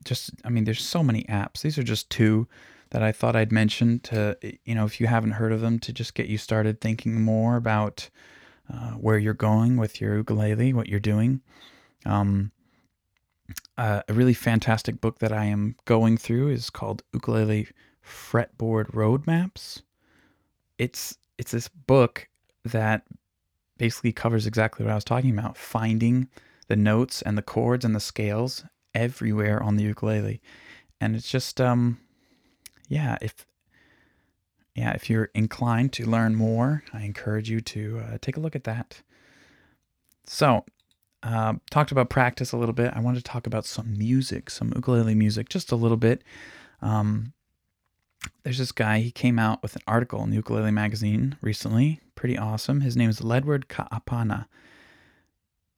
just 0.04 0.30
I 0.44 0.50
mean, 0.50 0.64
there's 0.64 0.84
so 0.84 1.02
many 1.02 1.24
apps. 1.24 1.62
These 1.62 1.78
are 1.78 1.82
just 1.82 2.10
two 2.10 2.46
that 2.90 3.02
I 3.02 3.12
thought 3.12 3.36
I'd 3.36 3.52
mention 3.52 4.00
to 4.00 4.36
you 4.64 4.74
know 4.74 4.84
if 4.84 5.00
you 5.00 5.06
haven't 5.06 5.32
heard 5.32 5.52
of 5.52 5.60
them 5.60 5.78
to 5.80 5.92
just 5.92 6.14
get 6.14 6.26
you 6.26 6.38
started 6.38 6.80
thinking 6.80 7.22
more 7.22 7.56
about 7.56 8.10
uh, 8.72 8.92
where 8.92 9.18
you're 9.18 9.34
going 9.34 9.76
with 9.76 10.00
your 10.00 10.16
ukulele, 10.16 10.72
what 10.72 10.88
you're 10.88 11.00
doing. 11.00 11.40
Um, 12.04 12.52
uh, 13.76 14.02
a 14.08 14.14
really 14.14 14.34
fantastic 14.34 15.00
book 15.00 15.18
that 15.18 15.32
I 15.32 15.46
am 15.46 15.76
going 15.84 16.16
through 16.16 16.48
is 16.48 16.70
called 16.70 17.02
Ukulele 17.12 17.68
Fretboard 18.04 18.90
Roadmaps. 18.92 19.82
It's 20.78 21.18
it's 21.42 21.50
this 21.50 21.66
book 21.66 22.28
that 22.64 23.02
basically 23.76 24.12
covers 24.12 24.46
exactly 24.46 24.84
what 24.84 24.92
I 24.92 24.94
was 24.94 25.02
talking 25.02 25.36
about 25.36 25.56
finding 25.56 26.28
the 26.68 26.76
notes 26.76 27.20
and 27.20 27.36
the 27.36 27.42
chords 27.42 27.84
and 27.84 27.96
the 27.96 28.00
scales 28.00 28.64
everywhere 28.94 29.60
on 29.60 29.74
the 29.74 29.82
ukulele. 29.82 30.40
And 31.00 31.16
it's 31.16 31.28
just, 31.28 31.60
um, 31.60 31.98
yeah, 32.86 33.18
if 33.20 33.44
yeah, 34.76 34.92
if 34.92 35.10
you're 35.10 35.30
inclined 35.34 35.92
to 35.94 36.08
learn 36.08 36.36
more, 36.36 36.84
I 36.92 37.02
encourage 37.02 37.50
you 37.50 37.60
to 37.60 37.98
uh, 37.98 38.18
take 38.20 38.36
a 38.36 38.40
look 38.40 38.54
at 38.54 38.64
that. 38.64 39.02
So, 40.24 40.64
uh, 41.24 41.54
talked 41.72 41.90
about 41.90 42.08
practice 42.08 42.52
a 42.52 42.56
little 42.56 42.72
bit. 42.72 42.92
I 42.94 43.00
wanted 43.00 43.18
to 43.18 43.30
talk 43.30 43.48
about 43.48 43.66
some 43.66 43.98
music, 43.98 44.48
some 44.48 44.72
ukulele 44.76 45.16
music, 45.16 45.48
just 45.48 45.72
a 45.72 45.76
little 45.76 45.96
bit. 45.96 46.22
Um, 46.80 47.32
there's 48.42 48.58
this 48.58 48.72
guy, 48.72 48.98
he 48.98 49.10
came 49.10 49.38
out 49.38 49.62
with 49.62 49.76
an 49.76 49.82
article 49.86 50.22
in 50.22 50.32
Ukulele 50.32 50.70
Magazine 50.70 51.36
recently. 51.40 52.00
Pretty 52.14 52.36
awesome. 52.36 52.80
His 52.80 52.96
name 52.96 53.10
is 53.10 53.20
Ledward 53.20 53.68
Ka'apana. 53.68 54.46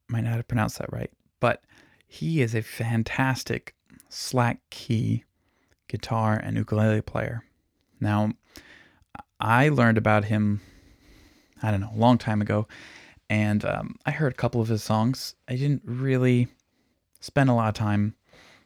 Might 0.09 0.25
not 0.25 0.35
have 0.35 0.49
pronounced 0.49 0.79
that 0.79 0.93
right, 0.93 1.11
but 1.41 1.63
he 2.07 2.43
is 2.43 2.55
a 2.55 2.63
fantastic 2.63 3.75
slack 4.09 4.61
key 4.71 5.25
guitar 5.89 6.35
and 6.37 6.57
ukulele 6.57 7.01
player. 7.01 7.45
Now, 8.01 8.33
I 9.41 9.69
learned 9.69 9.99
about 9.99 10.27
him, 10.27 10.61
I 11.63 11.71
don't 11.71 11.81
know, 11.81 11.91
a 11.95 11.99
long 11.99 12.19
time 12.19 12.41
ago, 12.41 12.67
and 13.29 13.65
um, 13.65 13.97
I 14.07 14.11
heard 14.11 14.33
a 14.33 14.37
couple 14.37 14.61
of 14.61 14.69
his 14.69 14.83
songs. 14.83 15.35
I 15.49 15.57
didn't 15.57 15.83
really 15.85 16.49
spend 17.21 17.51
a 17.51 17.55
lot 17.55 17.69
of 17.69 17.75
time 17.75 18.15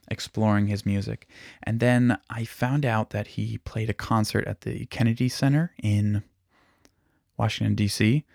exploring 0.09 0.67
his 0.67 0.85
music. 0.85 1.27
And 1.63 1.79
then 1.79 2.17
I 2.29 2.45
found 2.45 2.85
out 2.85 3.11
that 3.11 3.27
he 3.27 3.57
played 3.59 3.89
a 3.89 3.93
concert 3.93 4.45
at 4.47 4.61
the 4.61 4.85
Kennedy 4.87 5.29
Center 5.29 5.71
in 5.81 6.23
Washington, 7.37 7.75
D.C. 7.75 8.25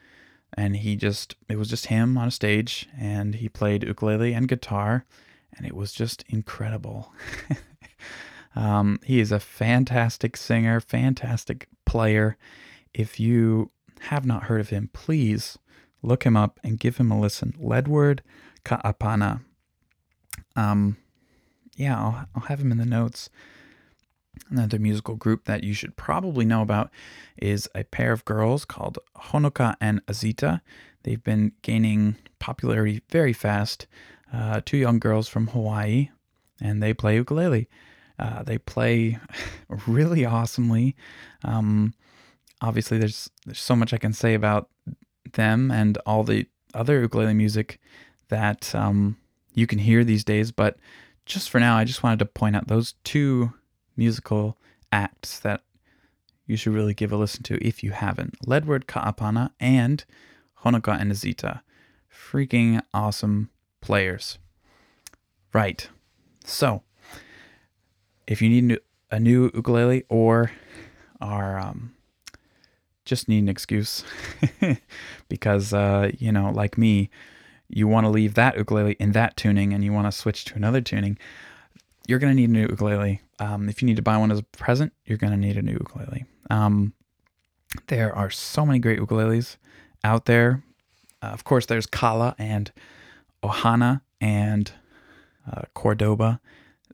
And 0.57 0.77
he 0.77 0.97
just, 0.97 1.35
it 1.49 1.57
was 1.57 1.69
just 1.69 1.87
him 1.87 2.17
on 2.17 2.29
a 2.29 2.31
stage, 2.31 2.89
and 2.99 3.35
he 3.37 3.49
played 3.49 3.85
ukulele 3.85 4.33
and 4.33 4.49
guitar, 4.49 5.05
and 5.57 5.67
it 5.67 5.75
was 5.75 5.93
just 5.93 6.25
incredible. 6.29 7.13
um, 8.57 9.01
he 9.05 9.21
is 9.21 9.33
a 9.33 9.41
fantastic 9.41 10.37
singer, 10.37 10.81
fantastic 10.81 11.69
player. 11.85 12.37
If 12.93 13.19
you 13.19 13.71
have 14.03 14.25
not 14.25 14.45
heard 14.45 14.61
of 14.61 14.69
him, 14.69 14.91
please 14.93 15.59
look 16.03 16.25
him 16.25 16.37
up 16.37 16.61
and 16.63 16.79
give 16.79 16.99
him 16.99 17.11
a 17.11 17.19
listen. 17.19 17.55
Ledward 17.61 18.21
Ka'apana. 18.65 19.41
Um, 20.57 20.97
yeah, 21.77 21.99
I'll, 21.99 22.27
I'll 22.35 22.43
have 22.43 22.61
him 22.61 22.73
in 22.73 22.79
the 22.79 22.87
notes. 22.87 23.29
Another 24.51 24.79
musical 24.79 25.15
group 25.15 25.45
that 25.45 25.65
you 25.65 25.75
should 25.75 25.97
probably 25.97 26.45
know 26.45 26.63
about 26.63 26.91
is 27.41 27.69
a 27.75 27.85
pair 27.85 28.13
of 28.13 28.25
girls 28.25 28.65
called 28.65 28.99
Honoka 29.17 29.77
and 29.81 30.05
Azita. 30.07 30.61
They've 31.05 31.23
been 31.23 31.53
gaining 31.63 32.17
popularity 32.39 33.03
very 33.11 33.33
fast. 33.33 33.87
Uh, 34.33 34.61
two 34.65 34.77
young 34.77 34.99
girls 34.99 35.29
from 35.29 35.49
Hawaii, 35.49 36.11
and 36.61 36.83
they 36.83 36.93
play 36.93 37.15
ukulele. 37.15 37.69
Uh, 38.19 38.43
they 38.43 38.59
play 38.59 39.19
really 39.87 40.25
awesomely. 40.25 40.97
Um, 41.45 41.95
obviously, 42.61 42.99
there's 42.99 43.31
there's 43.47 43.61
so 43.61 43.77
much 43.77 43.93
I 43.93 43.99
can 43.99 44.13
say 44.13 44.35
about 44.35 44.69
them 45.33 45.71
and 45.71 45.99
all 46.07 46.25
the 46.25 46.47
other 46.75 47.01
ukulele 47.01 47.35
music 47.35 47.81
that 48.29 48.75
um, 48.75 49.17
you 49.55 49.67
can 49.67 49.79
hear 49.79 50.05
these 50.05 50.25
days, 50.25 50.51
but 50.51 50.77
just 51.27 51.51
for 51.51 51.59
now, 51.59 51.77
I 51.77 51.85
just 51.85 52.03
wanted 52.03 52.19
to 52.21 52.27
point 52.27 52.57
out 52.57 52.69
those 52.69 52.95
two 53.05 53.53
musical 53.97 54.57
acts 54.93 55.39
that 55.41 55.63
you 56.47 56.57
should 56.57 56.75
really 56.75 56.95
give 56.95 57.13
a 57.13 57.17
listen 57.17 57.43
to 57.45 57.67
if 57.67 57.83
you 57.83 57.93
haven't. 57.93 58.39
Ledward 58.47 58.87
Ka'apana 58.87 59.51
and 59.59 60.05
Honoka 60.65 61.01
and 61.01 61.11
Azita. 61.11 61.61
Freaking 62.13 62.83
awesome 62.93 63.51
players. 63.81 64.39
Right. 65.53 65.89
So, 66.45 66.83
if 68.27 68.43
you 68.43 68.49
need 68.49 68.79
a 69.11 69.19
new 69.19 69.51
ukulele 69.55 70.05
or 70.09 70.51
are 71.21 71.59
um, 71.59 71.95
just 73.05 73.29
need 73.29 73.39
an 73.39 73.49
excuse 73.49 74.05
because, 75.29 75.73
uh, 75.73 76.11
you 76.19 76.33
know, 76.33 76.51
like 76.51 76.77
me, 76.77 77.11
you 77.75 77.89
want 77.89 78.05
to 78.05 78.11
leave 78.11 78.35
that 78.35 78.57
ukulele 78.57 78.97
in 79.01 79.13
that 79.13 79.37
tuning 79.37 79.75
and 79.75 79.83
you 79.83 79.93
want 79.93 80.07
to 80.07 80.13
switch 80.13 80.45
to 80.45 80.55
another 80.55 80.81
tuning, 80.81 81.19
you're 82.07 82.21
going 82.21 82.31
to 82.31 82.41
need 82.41 82.49
a 82.49 82.53
new 82.53 82.63
ukulele. 82.63 83.21
Um, 83.41 83.69
if 83.69 83.83
you 83.83 83.87
need 83.87 83.97
to 83.97 84.03
buy 84.03 84.17
one 84.17 84.31
as 84.31 84.39
a 84.39 84.45
present, 84.45 84.93
you're 85.05 85.19
going 85.19 85.33
to 85.33 85.37
need 85.37 85.57
a 85.57 85.63
new 85.63 85.73
ukulele. 85.73 86.25
Um, 86.51 86.93
there 87.89 88.15
are 88.15 88.31
so 88.31 88.65
many 88.65 88.79
great 88.79 89.01
ukuleles 89.01 89.57
out 90.05 90.27
there. 90.27 90.63
Uh, 91.21 91.27
of 91.27 91.43
course, 91.43 91.67
there's 91.67 91.87
Kala 91.87 92.37
and 92.39 92.71
Ohana 93.43 94.03
and 94.21 94.71
uh, 95.51 95.63
Cordoba. 95.75 96.41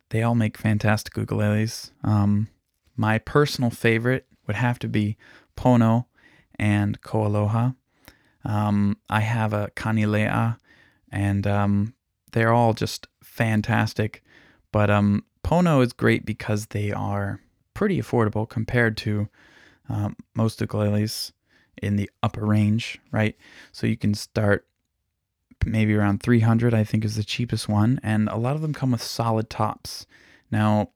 They 0.08 0.22
all 0.22 0.34
make 0.34 0.56
fantastic 0.56 1.14
ukuleles. 1.14 1.90
Um, 2.02 2.48
my 2.96 3.18
personal 3.18 3.70
favorite 3.70 4.26
would 4.46 4.56
have 4.56 4.78
to 4.78 4.88
be 4.88 5.18
Pono 5.56 6.06
and 6.58 7.00
Koaloha. 7.02 7.72
Um, 8.44 8.96
I 9.10 9.20
have 9.20 9.52
a 9.52 9.70
Kanilea, 9.76 10.56
and 11.10 11.46
um, 11.46 11.94
they're 12.32 12.52
all 12.52 12.74
just 12.74 13.06
fantastic. 13.22 14.22
But 14.72 14.90
um, 14.90 15.24
Pono 15.44 15.84
is 15.84 15.92
great 15.92 16.24
because 16.24 16.66
they 16.66 16.92
are 16.92 17.40
pretty 17.74 18.00
affordable 18.00 18.48
compared 18.48 18.96
to 18.98 19.28
um, 19.88 20.16
most 20.34 20.60
ukuleles 20.60 21.32
in 21.82 21.96
the 21.96 22.10
upper 22.22 22.44
range, 22.44 23.00
right? 23.10 23.36
So 23.72 23.86
you 23.86 23.96
can 23.96 24.14
start 24.14 24.66
maybe 25.64 25.94
around 25.94 26.22
300, 26.22 26.72
I 26.72 26.84
think 26.84 27.04
is 27.04 27.16
the 27.16 27.24
cheapest 27.24 27.68
one, 27.68 28.00
and 28.02 28.28
a 28.28 28.36
lot 28.36 28.54
of 28.54 28.62
them 28.62 28.72
come 28.72 28.92
with 28.92 29.02
solid 29.02 29.50
tops. 29.50 30.06
Now, 30.50 30.90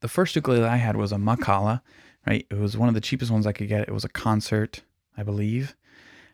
the 0.00 0.08
first 0.08 0.36
ukulele 0.36 0.64
I 0.64 0.76
had 0.76 0.96
was 0.96 1.12
a 1.12 1.16
Makala, 1.16 1.80
right? 2.26 2.46
It 2.50 2.58
was 2.58 2.76
one 2.76 2.88
of 2.88 2.94
the 2.94 3.00
cheapest 3.00 3.30
ones 3.30 3.46
I 3.46 3.52
could 3.52 3.68
get. 3.68 3.88
It 3.88 3.94
was 3.94 4.04
a 4.04 4.08
concert, 4.08 4.82
I 5.16 5.22
believe. 5.22 5.74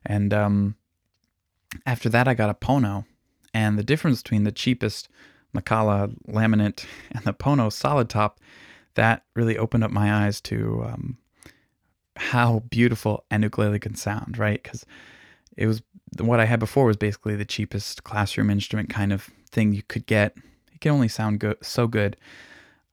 And 0.04 0.32
um, 0.32 0.76
after 1.86 2.08
that, 2.08 2.28
I 2.28 2.34
got 2.34 2.50
a 2.50 2.54
Pono. 2.54 3.04
And 3.52 3.78
the 3.78 3.84
difference 3.84 4.22
between 4.22 4.44
the 4.44 4.52
cheapest 4.52 5.08
Makala 5.54 6.14
laminate 6.28 6.84
and 7.10 7.24
the 7.24 7.34
Pono 7.34 7.72
solid 7.72 8.08
top, 8.08 8.40
that 8.94 9.24
really 9.34 9.56
opened 9.56 9.84
up 9.84 9.90
my 9.90 10.26
eyes 10.26 10.40
to 10.42 10.84
um, 10.84 11.18
how 12.16 12.60
beautiful 12.70 13.24
an 13.30 13.42
ukulele 13.42 13.78
can 13.78 13.94
sound, 13.94 14.36
right? 14.36 14.62
Because 14.62 14.84
it 15.56 15.66
was 15.66 15.82
what 16.18 16.40
I 16.40 16.44
had 16.44 16.58
before 16.60 16.86
was 16.86 16.96
basically 16.96 17.36
the 17.36 17.44
cheapest 17.44 18.02
classroom 18.04 18.50
instrument 18.50 18.90
kind 18.90 19.12
of 19.12 19.30
thing 19.50 19.72
you 19.72 19.82
could 19.82 20.06
get. 20.06 20.36
It 20.72 20.80
can 20.80 20.92
only 20.92 21.08
sound 21.08 21.40
good, 21.40 21.56
so 21.62 21.86
good. 21.86 22.16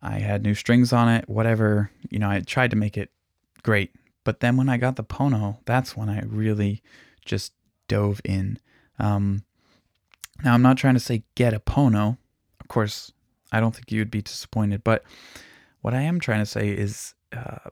I 0.01 0.19
had 0.19 0.43
new 0.43 0.53
strings 0.53 0.93
on 0.93 1.09
it, 1.09 1.27
whatever. 1.27 1.89
You 2.09 2.19
know, 2.19 2.29
I 2.29 2.39
tried 2.41 2.71
to 2.71 2.77
make 2.77 2.97
it 2.97 3.11
great. 3.63 3.93
But 4.23 4.39
then 4.39 4.57
when 4.57 4.69
I 4.69 4.77
got 4.77 4.97
the 4.97 5.03
Pono, 5.03 5.57
that's 5.65 5.97
when 5.97 6.09
I 6.09 6.21
really 6.21 6.83
just 7.25 7.53
dove 7.87 8.21
in. 8.23 8.59
Um, 8.99 9.43
now, 10.43 10.53
I'm 10.53 10.61
not 10.61 10.77
trying 10.77 10.93
to 10.93 10.99
say 10.99 11.23
get 11.35 11.53
a 11.53 11.59
Pono. 11.59 12.17
Of 12.59 12.67
course, 12.67 13.11
I 13.51 13.59
don't 13.59 13.73
think 13.73 13.91
you'd 13.91 14.11
be 14.11 14.21
disappointed. 14.21 14.83
But 14.83 15.03
what 15.81 15.93
I 15.93 16.01
am 16.01 16.19
trying 16.19 16.39
to 16.39 16.45
say 16.45 16.69
is 16.69 17.13
uh, 17.35 17.69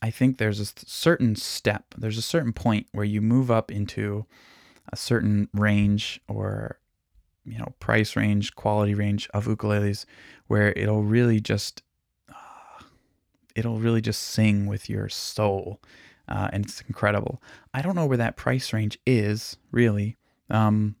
I 0.00 0.10
think 0.10 0.38
there's 0.38 0.60
a 0.60 0.66
certain 0.86 1.36
step, 1.36 1.94
there's 1.96 2.18
a 2.18 2.22
certain 2.22 2.52
point 2.52 2.86
where 2.92 3.04
you 3.04 3.20
move 3.20 3.50
up 3.50 3.70
into 3.70 4.26
a 4.92 4.96
certain 4.96 5.48
range 5.52 6.20
or 6.28 6.78
you 7.44 7.58
know 7.58 7.74
price 7.80 8.16
range, 8.16 8.54
quality 8.54 8.94
range 8.94 9.28
of 9.34 9.46
ukuleles, 9.46 10.04
where 10.46 10.72
it'll 10.72 11.02
really 11.02 11.40
just 11.40 11.82
uh, 12.30 12.82
it'll 13.54 13.78
really 13.78 14.00
just 14.00 14.22
sing 14.22 14.66
with 14.66 14.88
your 14.88 15.08
soul, 15.08 15.80
uh, 16.28 16.48
and 16.52 16.64
it's 16.64 16.82
incredible. 16.82 17.42
I 17.74 17.82
don't 17.82 17.94
know 17.94 18.06
where 18.06 18.16
that 18.18 18.36
price 18.36 18.72
range 18.72 18.98
is 19.06 19.56
really. 19.70 20.16
Um, 20.50 20.96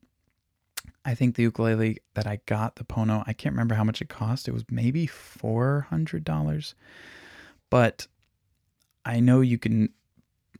I 1.04 1.14
think 1.14 1.36
the 1.36 1.42
ukulele 1.44 1.98
that 2.14 2.26
I 2.26 2.40
got, 2.46 2.76
the 2.76 2.84
Pono, 2.84 3.24
I 3.26 3.32
can't 3.32 3.54
remember 3.54 3.74
how 3.74 3.84
much 3.84 4.02
it 4.02 4.08
cost. 4.08 4.48
It 4.48 4.52
was 4.52 4.64
maybe 4.70 5.06
four 5.06 5.86
hundred 5.90 6.24
dollars, 6.24 6.74
but 7.70 8.06
I 9.04 9.20
know 9.20 9.40
you 9.40 9.58
can. 9.58 9.90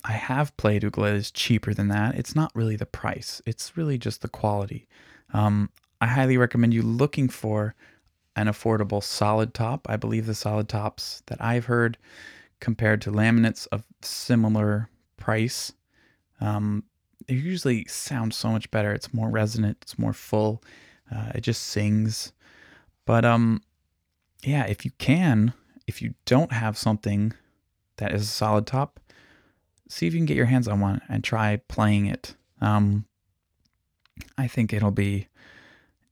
I 0.04 0.12
have 0.12 0.56
played 0.56 0.82
ukuleles 0.82 1.32
cheaper 1.34 1.74
than 1.74 1.88
that. 1.88 2.14
It's 2.14 2.34
not 2.34 2.52
really 2.54 2.76
the 2.76 2.86
price; 2.86 3.42
it's 3.44 3.76
really 3.76 3.98
just 3.98 4.22
the 4.22 4.28
quality. 4.28 4.86
Um, 5.34 5.70
I 6.00 6.06
highly 6.06 6.38
recommend 6.38 6.72
you 6.72 6.82
looking 6.82 7.28
for 7.28 7.74
an 8.36 8.46
affordable 8.46 9.02
solid 9.02 9.52
top. 9.52 9.86
I 9.90 9.96
believe 9.96 10.26
the 10.26 10.34
solid 10.34 10.68
tops 10.68 11.22
that 11.26 11.42
I've 11.42 11.64
heard 11.66 11.98
compared 12.60 13.00
to 13.02 13.12
laminates 13.12 13.66
of 13.72 13.84
similar 14.02 14.88
price, 15.16 15.72
um, 16.40 16.84
they 17.26 17.34
usually 17.34 17.84
sound 17.86 18.32
so 18.32 18.48
much 18.50 18.70
better. 18.70 18.92
It's 18.92 19.12
more 19.12 19.28
resonant. 19.28 19.78
It's 19.82 19.98
more 19.98 20.12
full. 20.12 20.62
Uh, 21.14 21.32
it 21.34 21.40
just 21.42 21.62
sings. 21.62 22.32
But 23.04 23.24
um, 23.24 23.62
yeah, 24.42 24.64
if 24.66 24.84
you 24.84 24.90
can, 24.98 25.52
if 25.86 26.00
you 26.02 26.14
don't 26.24 26.52
have 26.52 26.78
something 26.78 27.32
that 27.96 28.14
is 28.14 28.22
a 28.22 28.26
solid 28.26 28.66
top, 28.66 29.00
see 29.88 30.06
if 30.06 30.12
you 30.12 30.18
can 30.18 30.26
get 30.26 30.36
your 30.36 30.46
hands 30.46 30.68
on 30.68 30.80
one 30.80 31.00
and 31.08 31.24
try 31.24 31.56
playing 31.68 32.06
it. 32.06 32.34
Um, 32.60 33.06
I 34.36 34.46
think 34.48 34.72
it'll 34.72 34.90
be, 34.90 35.28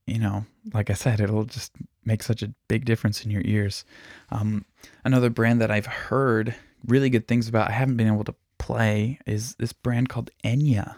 you 0.07 0.19
know, 0.19 0.47
like 0.73 0.91
I 0.91 0.95
said, 0.95 1.21
it'll 1.21 1.45
just 1.45 1.73
make 2.06 2.22
such 2.22 2.42
a 2.42 2.54
big 2.68 2.84
difference 2.84 3.25
in 3.25 3.30
your 3.30 3.42
ears. 3.44 3.84
Um, 4.30 4.64
another 5.04 5.28
brand 5.28 5.60
that 5.60 5.70
I've 5.70 5.86
heard 5.86 6.54
really 6.86 7.10
good 7.10 7.28
things 7.28 7.48
about, 7.48 7.68
I 7.68 7.72
haven't 7.72 7.96
been 7.96 8.06
able 8.06 8.25
to 8.25 8.34
play, 8.58 9.18
is 9.26 9.56
this 9.56 9.72
brand 9.72 10.08
called 10.08 10.30
Enya. 10.44 10.96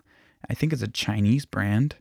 I 0.49 0.55
think 0.55 0.73
it's 0.73 0.83
a 0.83 0.89
Chinese 0.89 1.47
brand, 1.47 1.97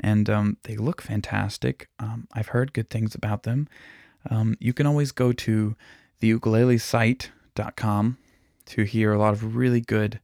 and 0.00 0.28
um, 0.28 0.56
they 0.64 0.76
look 0.76 1.02
fantastic. 1.02 1.88
Um, 1.98 2.26
I've 2.32 2.48
heard 2.48 2.72
good 2.72 2.90
things 2.90 3.14
about 3.14 3.44
them. 3.44 3.68
Um, 4.28 4.56
you 4.58 4.72
can 4.72 4.86
always 4.86 5.12
go 5.12 5.32
to 5.32 5.76
the 6.20 6.32
ukulelesite.com 6.32 8.18
to 8.66 8.82
hear 8.84 9.12
a 9.12 9.18
lot 9.18 9.32
of 9.34 9.56
really 9.56 9.80
good 9.80 10.20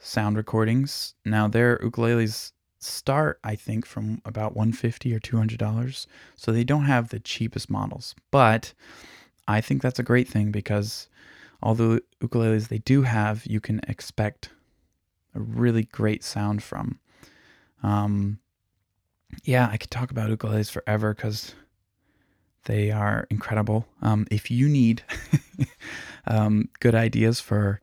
sound 0.00 0.36
recordings. 0.36 1.14
Now, 1.24 1.48
their 1.48 1.78
ukuleles 1.78 2.52
start, 2.80 3.38
I 3.44 3.54
think, 3.54 3.86
from 3.86 4.20
about 4.24 4.56
150 4.56 5.14
or 5.14 5.20
$200. 5.20 6.06
So 6.36 6.52
they 6.52 6.64
don't 6.64 6.84
have 6.84 7.10
the 7.10 7.20
cheapest 7.20 7.70
models. 7.70 8.14
But 8.30 8.72
I 9.46 9.60
think 9.60 9.82
that's 9.82 9.98
a 9.98 10.04
great 10.04 10.28
thing 10.28 10.50
because 10.50 11.08
all 11.62 11.74
the 11.74 12.02
ukuleles 12.22 12.68
they 12.68 12.78
do 12.78 13.02
have, 13.02 13.46
you 13.46 13.60
can 13.60 13.80
expect 13.86 14.50
a 15.34 15.40
really 15.40 15.84
great 15.84 16.24
sound 16.24 16.62
from. 16.62 16.98
Um, 17.82 18.38
yeah, 19.44 19.68
I 19.70 19.76
could 19.76 19.90
talk 19.90 20.10
about 20.10 20.30
ukuleles 20.30 20.70
forever 20.70 21.14
because 21.14 21.54
they 22.64 22.90
are 22.90 23.26
incredible. 23.30 23.86
Um, 24.02 24.26
if 24.30 24.50
you 24.50 24.68
need 24.68 25.02
um, 26.26 26.68
good 26.80 26.94
ideas 26.94 27.40
for 27.40 27.80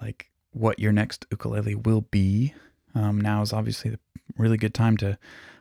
like 0.00 0.30
what 0.52 0.78
your 0.78 0.92
next 0.92 1.26
ukulele 1.30 1.74
will 1.74 2.02
be, 2.02 2.54
um, 2.94 3.20
now 3.20 3.42
is 3.42 3.52
obviously 3.52 3.90
the 3.90 3.98
really 4.36 4.56
good 4.56 4.74
time 4.74 4.96
to 4.98 5.18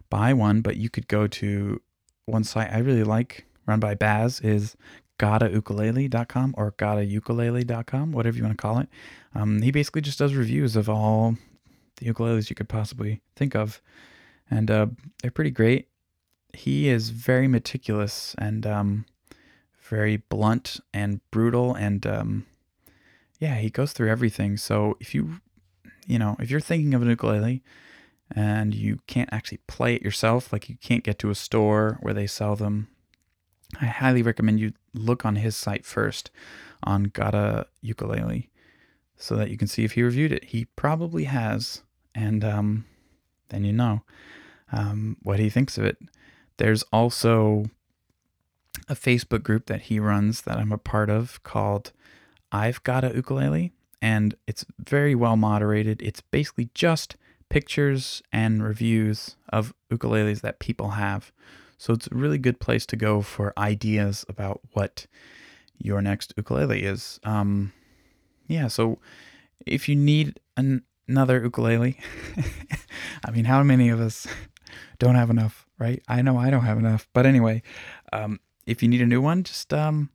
buy 0.10 0.34
one. 0.34 0.62
But 0.62 0.78
you 0.78 0.90
could 0.90 1.08
go 1.08 1.28
to 1.28 1.82
one 2.26 2.44
site 2.44 2.72
I 2.72 2.80
really 2.80 3.04
like, 3.04 3.46
run 3.66 3.80
by 3.80 3.96
Baz, 3.96 4.40
is 4.42 4.76
gotaukulele.com 5.20 6.56
or 6.58 6.72
gotaukulele.com, 6.72 8.12
whatever 8.12 8.38
you 8.38 8.44
want 8.44 8.58
to 8.58 8.62
call 8.62 8.80
it. 8.80 8.90
Um, 9.36 9.62
he 9.62 9.72
basically 9.72 10.02
just 10.02 10.20
does 10.20 10.34
reviews 10.34 10.76
of 10.76 10.90
all 10.90 11.38
the 11.98 12.12
ukuleles 12.12 12.50
you 12.50 12.56
could 12.56 12.70
possibly 12.70 13.22
think 13.36 13.56
of, 13.56 13.82
and 14.50 14.72
uh, 14.72 14.88
they're 15.22 15.32
pretty 15.32 15.52
great. 15.52 15.88
He 16.54 16.90
is 16.90 17.12
very 17.12 17.48
meticulous 17.48 18.36
and 18.38 18.66
um, 18.66 19.06
very 19.80 20.18
blunt 20.18 20.80
and 20.94 21.22
brutal, 21.30 21.76
and 21.76 22.06
um, 22.08 22.46
yeah, 23.40 23.56
he 23.56 23.70
goes 23.70 23.94
through 23.94 24.10
everything. 24.10 24.58
So 24.58 24.98
if 25.00 25.14
you, 25.14 25.40
you 26.08 26.20
know, 26.20 26.36
if 26.40 26.50
you're 26.50 26.60
thinking 26.60 26.94
of 26.94 27.02
an 27.02 27.10
ukulele 27.10 27.64
and 28.34 28.74
you 28.74 29.00
can't 29.08 29.30
actually 29.32 29.60
play 29.68 29.96
it 29.96 30.02
yourself, 30.02 30.52
like 30.52 30.70
you 30.70 30.76
can't 30.82 31.04
get 31.04 31.20
to 31.20 31.30
a 31.30 31.36
store 31.36 31.98
where 32.02 32.14
they 32.14 32.28
sell 32.28 32.56
them, 32.56 32.88
I 33.80 33.86
highly 33.86 34.22
recommend 34.22 34.60
you 34.60 34.74
look 34.94 35.26
on 35.26 35.38
his 35.38 35.56
site 35.56 35.86
first 35.86 36.32
on 36.84 37.06
Gotta 37.06 37.68
Ukulele 37.82 38.50
so 39.16 39.36
that 39.36 39.50
you 39.50 39.58
can 39.58 39.68
see 39.68 39.84
if 39.84 39.94
he 39.94 40.04
reviewed 40.04 40.32
it. 40.32 40.46
He 40.46 40.66
probably 40.66 41.26
has, 41.26 41.84
and 42.16 42.44
um, 42.44 42.86
then 43.50 43.64
you 43.64 43.72
know 43.72 44.02
um, 44.72 45.18
what 45.22 45.40
he 45.40 45.50
thinks 45.50 45.78
of 45.78 45.86
it. 45.86 45.98
There's 46.58 46.84
also 46.92 47.66
a 48.90 48.96
Facebook 48.96 49.44
group 49.44 49.68
that 49.68 49.84
he 49.84 50.00
runs 50.00 50.42
that 50.42 50.58
I'm 50.58 50.72
a 50.72 50.78
part 50.78 51.10
of 51.10 51.42
called 51.44 51.92
I've 52.52 52.84
Got 52.84 53.04
a 53.04 53.14
Ukulele, 53.14 53.72
and 54.02 54.36
it's 54.48 54.66
very 54.80 55.16
well 55.16 55.38
moderated. 55.38 56.02
It's 56.02 56.22
basically 56.22 56.70
just 56.74 57.16
pictures 57.50 58.24
and 58.32 58.64
reviews 58.64 59.36
of 59.50 59.74
ukuleles 59.92 60.42
that 60.42 60.60
people 60.60 60.92
have. 60.92 61.32
So 61.78 61.94
it's 61.94 62.08
a 62.08 62.16
really 62.16 62.38
good 62.38 62.60
place 62.60 62.86
to 62.88 62.96
go 62.96 63.22
for 63.22 63.54
ideas 63.58 64.26
about 64.30 64.62
what 64.74 65.08
your 65.78 66.02
next 66.02 66.34
ukulele 66.38 66.84
is. 66.84 67.20
Um, 67.24 67.74
yeah, 68.48 68.68
so 68.68 69.00
if 69.66 69.90
you 69.90 69.96
need 69.96 70.40
an, 70.58 70.84
another 71.08 71.42
ukulele, 71.42 71.98
I 73.26 73.32
mean, 73.32 73.46
how 73.46 73.64
many 73.64 73.90
of 73.90 74.00
us 74.00 74.28
don't 75.00 75.16
have 75.16 75.30
enough, 75.30 75.68
right? 75.80 76.02
I 76.08 76.22
know 76.22 76.38
I 76.38 76.50
don't 76.50 76.66
have 76.66 76.78
enough. 76.78 77.08
But 77.14 77.26
anyway, 77.26 77.64
um, 78.14 78.40
if 78.66 78.82
you 78.82 78.90
need 78.90 79.02
a 79.02 79.06
new 79.06 79.22
one, 79.22 79.44
just 79.44 79.74
um, 79.74 80.10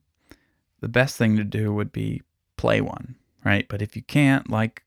the 0.81 0.88
best 0.88 1.16
thing 1.16 1.37
to 1.37 1.44
do 1.44 1.72
would 1.72 1.92
be 1.92 2.22
play 2.57 2.81
one, 2.81 3.16
right? 3.46 3.66
But 3.68 3.80
if 3.80 3.94
you 3.94 4.02
can't, 4.02 4.50
like 4.50 4.82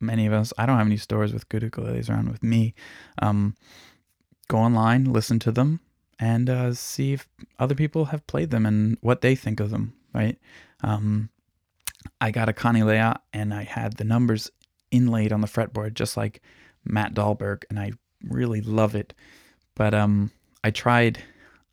many 0.00 0.26
of 0.26 0.32
us, 0.32 0.52
I 0.56 0.64
don't 0.64 0.78
have 0.78 0.86
any 0.86 0.96
stores 0.96 1.32
with 1.32 1.48
good 1.48 1.62
ukuleles 1.62 2.08
around 2.08 2.30
with 2.30 2.42
me. 2.42 2.72
Um, 3.20 3.56
go 4.48 4.58
online, 4.58 5.12
listen 5.12 5.40
to 5.40 5.50
them, 5.50 5.80
and 6.20 6.48
uh, 6.48 6.72
see 6.72 7.12
if 7.12 7.28
other 7.58 7.74
people 7.74 8.06
have 8.06 8.26
played 8.28 8.50
them 8.50 8.64
and 8.64 8.96
what 9.00 9.22
they 9.22 9.34
think 9.34 9.58
of 9.58 9.70
them, 9.70 9.92
right? 10.14 10.38
Um, 10.84 11.30
I 12.20 12.30
got 12.30 12.48
a 12.48 12.52
Connie 12.52 12.80
Kanilea 12.80 13.16
and 13.32 13.52
I 13.52 13.64
had 13.64 13.94
the 13.94 14.04
numbers 14.04 14.52
inlaid 14.92 15.32
on 15.32 15.40
the 15.40 15.48
fretboard 15.48 15.94
just 15.94 16.16
like 16.16 16.40
Matt 16.84 17.12
Dahlberg, 17.12 17.64
and 17.68 17.80
I 17.80 17.90
really 18.22 18.60
love 18.60 18.94
it. 18.94 19.12
But 19.74 19.94
um, 19.94 20.30
I 20.62 20.70
tried, 20.70 21.18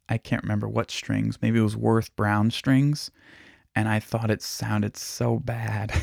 I 0.09 0.17
can't 0.17 0.41
remember 0.41 0.67
what 0.67 0.89
strings, 0.89 1.37
maybe 1.43 1.59
it 1.59 1.63
was 1.63 1.77
Worth 1.77 2.15
Brown 2.15 2.49
strings, 2.49 3.11
and 3.75 3.89
I 3.89 3.99
thought 3.99 4.31
it 4.31 4.41
sounded 4.41 4.97
so 4.97 5.39
bad. 5.39 5.93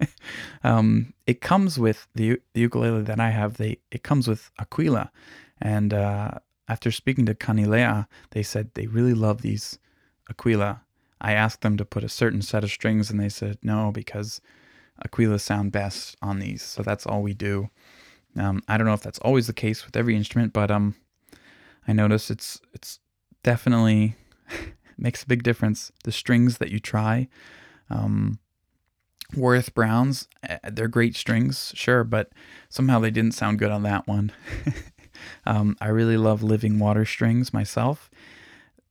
um, 0.64 1.14
it 1.26 1.40
comes 1.40 1.78
with 1.78 2.08
the, 2.14 2.40
the 2.54 2.62
ukulele 2.62 3.02
that 3.02 3.20
I 3.20 3.30
have. 3.30 3.56
They 3.56 3.78
it 3.90 4.02
comes 4.02 4.28
with 4.28 4.50
Aquila, 4.58 5.10
and 5.60 5.94
uh, 5.94 6.32
after 6.68 6.90
speaking 6.90 7.26
to 7.26 7.34
Kanilea, 7.34 8.06
they 8.30 8.42
said 8.42 8.70
they 8.74 8.86
really 8.86 9.14
love 9.14 9.42
these 9.42 9.78
Aquila. 10.30 10.82
I 11.20 11.32
asked 11.32 11.60
them 11.60 11.76
to 11.76 11.84
put 11.84 12.02
a 12.02 12.08
certain 12.08 12.42
set 12.42 12.64
of 12.64 12.70
strings, 12.70 13.10
and 13.10 13.20
they 13.20 13.28
said 13.28 13.58
no 13.62 13.92
because 13.92 14.40
Aquila 15.04 15.38
sound 15.38 15.72
best 15.72 16.16
on 16.20 16.40
these. 16.40 16.62
So 16.62 16.82
that's 16.82 17.06
all 17.06 17.22
we 17.22 17.34
do. 17.34 17.70
Um, 18.36 18.62
I 18.66 18.76
don't 18.76 18.86
know 18.86 18.94
if 18.94 19.02
that's 19.02 19.18
always 19.20 19.46
the 19.46 19.52
case 19.52 19.84
with 19.84 19.96
every 19.96 20.16
instrument, 20.16 20.52
but 20.52 20.70
um, 20.70 20.94
I 21.86 21.92
notice 21.92 22.30
it's 22.30 22.60
it's 22.72 22.98
definitely 23.42 24.16
makes 24.96 25.22
a 25.22 25.26
big 25.26 25.42
difference. 25.42 25.92
The 26.04 26.12
strings 26.12 26.58
that 26.58 26.70
you 26.70 26.78
try, 26.78 27.28
um, 27.90 28.38
Worth 29.34 29.74
Browns, 29.74 30.28
eh, 30.42 30.58
they're 30.70 30.88
great 30.88 31.16
strings, 31.16 31.72
sure, 31.74 32.04
but 32.04 32.32
somehow 32.68 32.98
they 32.98 33.10
didn't 33.10 33.34
sound 33.34 33.58
good 33.58 33.70
on 33.70 33.82
that 33.84 34.06
one. 34.06 34.32
um, 35.46 35.76
I 35.80 35.88
really 35.88 36.16
love 36.16 36.42
Living 36.42 36.78
Water 36.78 37.04
strings 37.04 37.52
myself. 37.52 38.10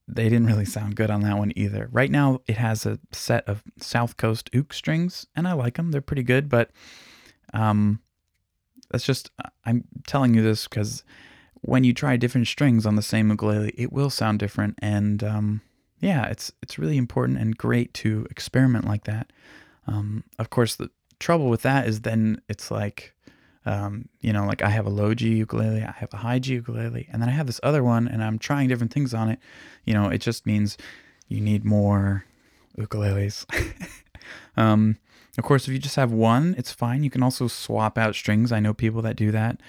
They 0.08 0.24
didn't 0.24 0.48
really 0.48 0.66
sound 0.66 0.96
good 0.96 1.12
on 1.12 1.22
that 1.22 1.38
one 1.38 1.54
either. 1.56 1.88
Right 1.92 2.12
now, 2.12 2.42
it 2.48 2.58
has 2.58 2.86
a 2.86 3.00
set 3.12 3.48
of 3.48 3.64
South 3.80 4.18
Coast 4.18 4.50
Ook 4.56 4.74
strings, 4.74 5.28
and 5.36 5.48
I 5.48 5.54
like 5.54 5.76
them. 5.76 5.92
They're 5.92 6.02
pretty 6.02 6.24
good, 6.24 6.50
but 6.50 6.72
um, 7.54 8.02
that's 8.90 9.06
just, 9.06 9.32
I'm 9.66 9.86
telling 10.08 10.34
you 10.34 10.42
this 10.42 10.68
because 10.68 11.04
when 11.62 11.84
you 11.84 11.94
try 11.94 12.18
different 12.18 12.48
strings 12.48 12.86
on 12.86 12.96
the 12.96 13.02
same 13.02 13.30
ukulele, 13.30 13.74
it 13.78 13.94
will 13.94 14.10
sound 14.10 14.40
different. 14.40 14.78
And 14.82 15.24
um, 15.24 15.62
yeah, 16.02 16.26
it's 16.28 16.52
it's 16.62 16.80
really 16.80 16.98
important 16.98 17.38
and 17.38 17.58
great 17.58 17.94
to 17.96 18.28
experiment 18.30 18.86
like 18.86 19.06
that. 19.06 19.32
Um, 19.88 20.24
of 20.40 20.50
course, 20.50 20.76
the 20.76 20.90
trouble 21.20 21.50
with 21.50 21.62
that 21.62 21.88
is 21.88 22.02
then 22.02 22.42
it's 22.50 22.72
like, 22.72 23.14
um, 23.66 24.10
you 24.20 24.34
know, 24.34 24.46
like 24.46 24.64
I 24.64 24.70
have 24.70 24.88
a 24.88 24.90
low 24.90 25.14
G 25.14 25.30
ukulele, 25.36 25.84
I 25.84 25.92
have 25.92 26.14
a 26.14 26.18
high 26.18 26.40
G 26.40 26.56
ukulele, 26.56 27.08
and 27.12 27.22
then 27.22 27.30
I 27.30 27.34
have 27.34 27.46
this 27.48 27.60
other 27.62 27.84
one, 27.84 28.08
and 28.08 28.24
I'm 28.24 28.40
trying 28.40 28.68
different 28.68 28.92
things 28.92 29.14
on 29.14 29.30
it. 29.30 29.40
You 29.86 29.94
know, 29.94 30.10
it 30.10 30.20
just 30.20 30.46
means 30.46 30.76
you 31.28 31.40
need 31.40 31.64
more 31.64 32.26
ukuleles. 32.78 33.46
um, 34.58 34.98
of 35.38 35.44
course, 35.44 35.68
if 35.68 35.74
you 35.74 35.80
just 35.80 35.96
have 35.96 36.12
one, 36.12 36.56
it's 36.58 36.72
fine. 36.72 37.04
You 37.04 37.12
can 37.12 37.24
also 37.24 37.48
swap 37.48 37.98
out 37.98 38.16
strings. 38.16 38.52
I 38.52 38.60
know 38.60 38.74
people 38.74 39.04
that 39.04 39.16
do 39.16 39.32
that. 39.32 39.62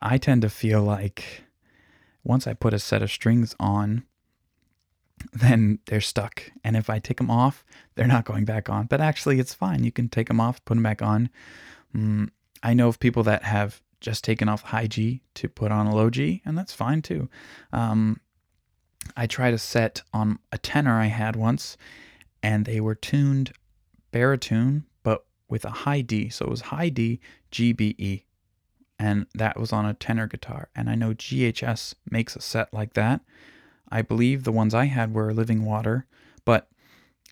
I 0.00 0.16
tend 0.16 0.42
to 0.42 0.48
feel 0.48 0.82
like 0.82 1.42
once 2.24 2.46
I 2.46 2.54
put 2.54 2.72
a 2.72 2.78
set 2.78 3.02
of 3.02 3.10
strings 3.10 3.54
on, 3.58 4.04
then 5.32 5.78
they're 5.86 6.00
stuck. 6.00 6.42
And 6.64 6.76
if 6.76 6.90
I 6.90 6.98
take 6.98 7.18
them 7.18 7.30
off, 7.30 7.64
they're 7.94 8.06
not 8.06 8.24
going 8.24 8.44
back 8.44 8.68
on. 8.68 8.86
But 8.86 9.00
actually, 9.00 9.38
it's 9.38 9.54
fine. 9.54 9.84
You 9.84 9.92
can 9.92 10.08
take 10.08 10.28
them 10.28 10.40
off, 10.40 10.64
put 10.64 10.74
them 10.74 10.82
back 10.82 11.02
on. 11.02 11.30
Mm, 11.94 12.30
I 12.62 12.74
know 12.74 12.88
of 12.88 13.00
people 13.00 13.22
that 13.24 13.44
have 13.44 13.80
just 14.00 14.24
taken 14.24 14.48
off 14.48 14.62
high 14.62 14.86
G 14.86 15.22
to 15.34 15.48
put 15.48 15.72
on 15.72 15.86
a 15.86 15.94
low 15.94 16.10
G, 16.10 16.42
and 16.44 16.56
that's 16.58 16.72
fine 16.72 17.02
too. 17.02 17.28
Um, 17.72 18.20
I 19.16 19.26
tried 19.26 19.54
a 19.54 19.58
set 19.58 20.02
on 20.12 20.38
a 20.50 20.58
tenor 20.58 20.98
I 20.98 21.06
had 21.06 21.36
once, 21.36 21.76
and 22.42 22.64
they 22.64 22.80
were 22.80 22.94
tuned 22.94 23.52
baritone, 24.10 24.84
but 25.02 25.24
with 25.48 25.64
a 25.64 25.70
high 25.70 26.00
D. 26.02 26.28
So 26.28 26.46
it 26.46 26.50
was 26.50 26.60
high 26.62 26.88
D, 26.88 27.20
G, 27.50 27.72
B, 27.72 27.94
E. 27.98 28.24
And 28.98 29.26
that 29.34 29.58
was 29.58 29.72
on 29.72 29.84
a 29.84 29.94
tenor 29.94 30.28
guitar. 30.28 30.68
And 30.76 30.88
I 30.88 30.94
know 30.94 31.12
GHS 31.12 31.94
makes 32.08 32.36
a 32.36 32.40
set 32.40 32.72
like 32.72 32.94
that. 32.94 33.22
I 33.92 34.02
believe 34.02 34.42
the 34.42 34.52
ones 34.52 34.74
I 34.74 34.86
had 34.86 35.14
were 35.14 35.34
Living 35.34 35.64
Water. 35.64 36.06
But 36.44 36.68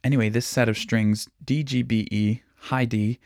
anyway, 0.04 0.28
this 0.28 0.46
set 0.46 0.68
of 0.68 0.78
strings, 0.78 1.28
D, 1.44 1.64
G, 1.64 1.82
B, 1.82 2.06
E, 2.10 2.42
high 2.56 2.84
D, 2.84 3.18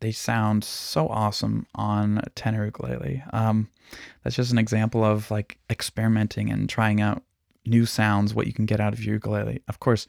they 0.00 0.12
sound 0.12 0.64
so 0.64 1.08
awesome 1.08 1.66
on 1.74 2.22
tenor 2.34 2.66
ukulele. 2.66 3.22
Um, 3.32 3.70
that's 4.22 4.36
just 4.36 4.52
an 4.52 4.58
example 4.58 5.04
of 5.04 5.30
like 5.30 5.58
experimenting 5.70 6.50
and 6.50 6.68
trying 6.68 7.00
out 7.00 7.22
new 7.64 7.86
sounds, 7.86 8.34
what 8.34 8.46
you 8.46 8.52
can 8.52 8.66
get 8.66 8.80
out 8.80 8.92
of 8.92 9.02
your 9.02 9.14
ukulele. 9.14 9.62
Of 9.68 9.80
course, 9.80 10.06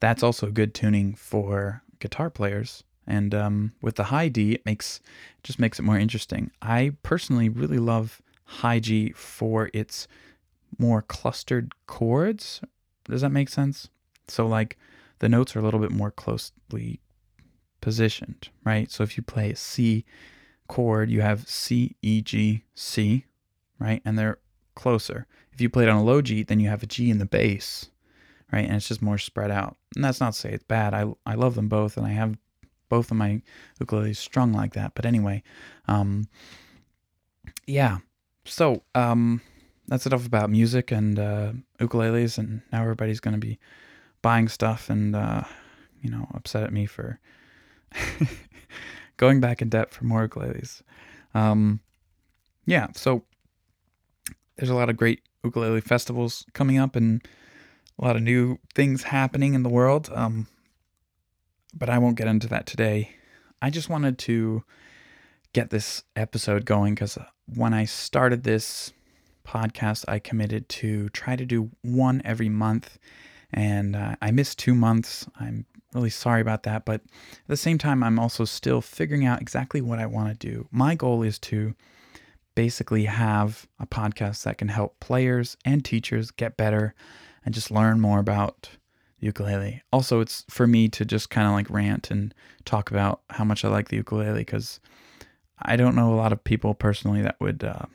that's 0.00 0.22
also 0.22 0.50
good 0.50 0.74
tuning 0.74 1.14
for 1.14 1.82
guitar 2.00 2.30
players. 2.30 2.84
And 3.06 3.34
um, 3.34 3.72
with 3.80 3.96
the 3.96 4.04
high 4.04 4.28
D, 4.28 4.52
it 4.52 4.66
makes 4.66 5.00
just 5.42 5.58
makes 5.58 5.78
it 5.78 5.82
more 5.82 5.98
interesting. 5.98 6.50
I 6.60 6.92
personally 7.02 7.48
really 7.48 7.78
love 7.78 8.20
high 8.44 8.80
G 8.80 9.12
for 9.12 9.70
its 9.72 10.08
more 10.78 11.02
clustered 11.02 11.72
chords. 11.86 12.60
Does 13.04 13.22
that 13.22 13.30
make 13.30 13.48
sense? 13.48 13.88
So 14.26 14.46
like 14.46 14.76
the 15.20 15.28
notes 15.28 15.56
are 15.56 15.60
a 15.60 15.62
little 15.62 15.80
bit 15.80 15.90
more 15.90 16.10
closely 16.10 17.00
positioned, 17.80 18.48
right? 18.64 18.90
So 18.90 19.02
if 19.02 19.16
you 19.16 19.22
play 19.22 19.50
a 19.50 19.56
C 19.56 20.04
chord, 20.68 21.10
you 21.10 21.22
have 21.22 21.48
C, 21.48 21.96
E, 22.02 22.20
G, 22.20 22.64
C, 22.74 23.24
right? 23.78 24.02
And 24.04 24.18
they're 24.18 24.38
closer. 24.74 25.26
If 25.52 25.60
you 25.60 25.68
play 25.68 25.84
it 25.84 25.88
on 25.88 25.96
a 25.96 26.04
low 26.04 26.22
G, 26.22 26.42
then 26.42 26.60
you 26.60 26.68
have 26.68 26.82
a 26.82 26.86
G 26.86 27.10
in 27.10 27.18
the 27.18 27.26
bass, 27.26 27.90
right? 28.52 28.64
And 28.64 28.76
it's 28.76 28.88
just 28.88 29.02
more 29.02 29.18
spread 29.18 29.50
out. 29.50 29.76
And 29.96 30.04
that's 30.04 30.20
not 30.20 30.34
to 30.34 30.38
say 30.38 30.50
it's 30.50 30.64
bad. 30.64 30.94
I, 30.94 31.12
I 31.26 31.34
love 31.34 31.54
them 31.54 31.68
both, 31.68 31.96
and 31.96 32.06
I 32.06 32.10
have 32.10 32.36
both 32.88 33.10
of 33.10 33.16
my 33.16 33.42
ukuleles 33.80 34.16
strung 34.16 34.52
like 34.52 34.74
that. 34.74 34.92
But 34.94 35.06
anyway, 35.06 35.42
um, 35.88 36.28
yeah. 37.66 37.98
So 38.44 38.82
um, 38.94 39.40
that's 39.88 40.06
enough 40.06 40.26
about 40.26 40.50
music 40.50 40.92
and 40.92 41.18
uh, 41.18 41.52
ukuleles, 41.80 42.38
and 42.38 42.62
now 42.70 42.82
everybody's 42.82 43.20
going 43.20 43.34
to 43.34 43.40
be 43.40 43.58
buying 44.22 44.48
stuff 44.48 44.90
and 44.90 45.16
uh, 45.16 45.42
you 46.00 46.10
know 46.10 46.28
upset 46.34 46.62
at 46.62 46.72
me 46.72 46.86
for 46.86 47.18
going 49.16 49.40
back 49.40 49.62
in 49.62 49.68
debt 49.68 49.92
for 49.92 50.04
more 50.04 50.28
ukuleles. 50.28 50.82
Um, 51.34 51.80
yeah, 52.66 52.88
so 52.94 53.24
there's 54.56 54.70
a 54.70 54.74
lot 54.74 54.90
of 54.90 54.96
great 54.96 55.22
ukulele 55.42 55.80
festivals 55.80 56.44
coming 56.52 56.78
up 56.78 56.94
and 56.94 57.26
a 57.98 58.04
lot 58.04 58.16
of 58.16 58.22
new 58.22 58.58
things 58.74 59.04
happening 59.04 59.54
in 59.54 59.62
the 59.62 59.68
world. 59.68 60.10
Um, 60.14 60.46
but 61.74 61.88
I 61.88 61.98
won't 61.98 62.16
get 62.16 62.28
into 62.28 62.48
that 62.48 62.66
today. 62.66 63.10
I 63.62 63.70
just 63.70 63.88
wanted 63.88 64.18
to 64.20 64.64
get 65.52 65.70
this 65.70 66.02
episode 66.14 66.64
going 66.64 66.94
because 66.94 67.18
when 67.46 67.72
I 67.72 67.84
started 67.84 68.42
this 68.42 68.92
podcast, 69.48 70.04
I 70.06 70.18
committed 70.18 70.68
to 70.68 71.08
try 71.10 71.34
to 71.34 71.46
do 71.46 71.70
one 71.82 72.22
every 72.24 72.48
month. 72.48 72.98
And 73.52 73.96
uh, 73.96 74.16
I 74.20 74.30
missed 74.30 74.58
two 74.58 74.74
months. 74.74 75.26
I'm 75.40 75.64
really 75.94 76.10
sorry 76.10 76.42
about 76.42 76.64
that. 76.64 76.84
But 76.84 77.00
at 77.00 77.48
the 77.48 77.56
same 77.56 77.78
time, 77.78 78.02
I'm 78.02 78.18
also 78.18 78.44
still 78.44 78.82
figuring 78.82 79.24
out 79.24 79.40
exactly 79.40 79.80
what 79.80 79.98
I 79.98 80.06
want 80.06 80.28
to 80.28 80.46
do. 80.46 80.68
My 80.70 80.94
goal 80.94 81.22
is 81.22 81.38
to 81.40 81.74
basically 82.54 83.04
have 83.04 83.66
a 83.80 83.86
podcast 83.86 84.42
that 84.42 84.58
can 84.58 84.68
help 84.68 85.00
players 85.00 85.56
and 85.64 85.84
teachers 85.84 86.30
get 86.30 86.56
better 86.56 86.94
and 87.44 87.54
just 87.54 87.70
learn 87.70 88.00
more 88.00 88.18
about 88.18 88.68
ukulele. 89.20 89.82
Also, 89.92 90.20
it's 90.20 90.44
for 90.50 90.66
me 90.66 90.88
to 90.88 91.04
just 91.04 91.30
kind 91.30 91.46
of 91.46 91.52
like 91.54 91.70
rant 91.70 92.10
and 92.10 92.34
talk 92.64 92.90
about 92.90 93.22
how 93.30 93.44
much 93.44 93.64
I 93.64 93.68
like 93.68 93.88
the 93.88 93.96
ukulele 93.96 94.40
because 94.40 94.80
I 95.62 95.76
don't 95.76 95.94
know 95.94 96.12
a 96.12 96.16
lot 96.16 96.32
of 96.32 96.44
people 96.44 96.74
personally 96.74 97.22
that 97.22 97.36
would 97.40 97.64
uh, 97.64 97.86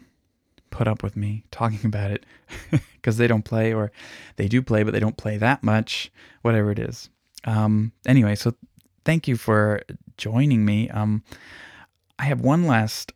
put 0.73 0.87
up 0.87 1.03
with 1.03 1.15
me 1.15 1.45
talking 1.51 1.85
about 1.85 2.09
it 2.09 2.25
because 2.71 3.17
they 3.17 3.27
don't 3.27 3.45
play 3.45 3.73
or 3.73 3.91
they 4.37 4.47
do 4.47 4.61
play, 4.61 4.81
but 4.81 4.91
they 4.91 4.99
don't 4.99 5.17
play 5.17 5.37
that 5.37 5.63
much, 5.63 6.11
whatever 6.41 6.71
it 6.71 6.79
is. 6.79 7.09
Um, 7.45 7.91
anyway, 8.07 8.33
so 8.33 8.55
thank 9.05 9.27
you 9.27 9.37
for 9.37 9.83
joining 10.17 10.65
me. 10.65 10.89
Um, 10.89 11.23
I 12.17 12.23
have 12.23 12.41
one 12.41 12.65
last 12.65 13.13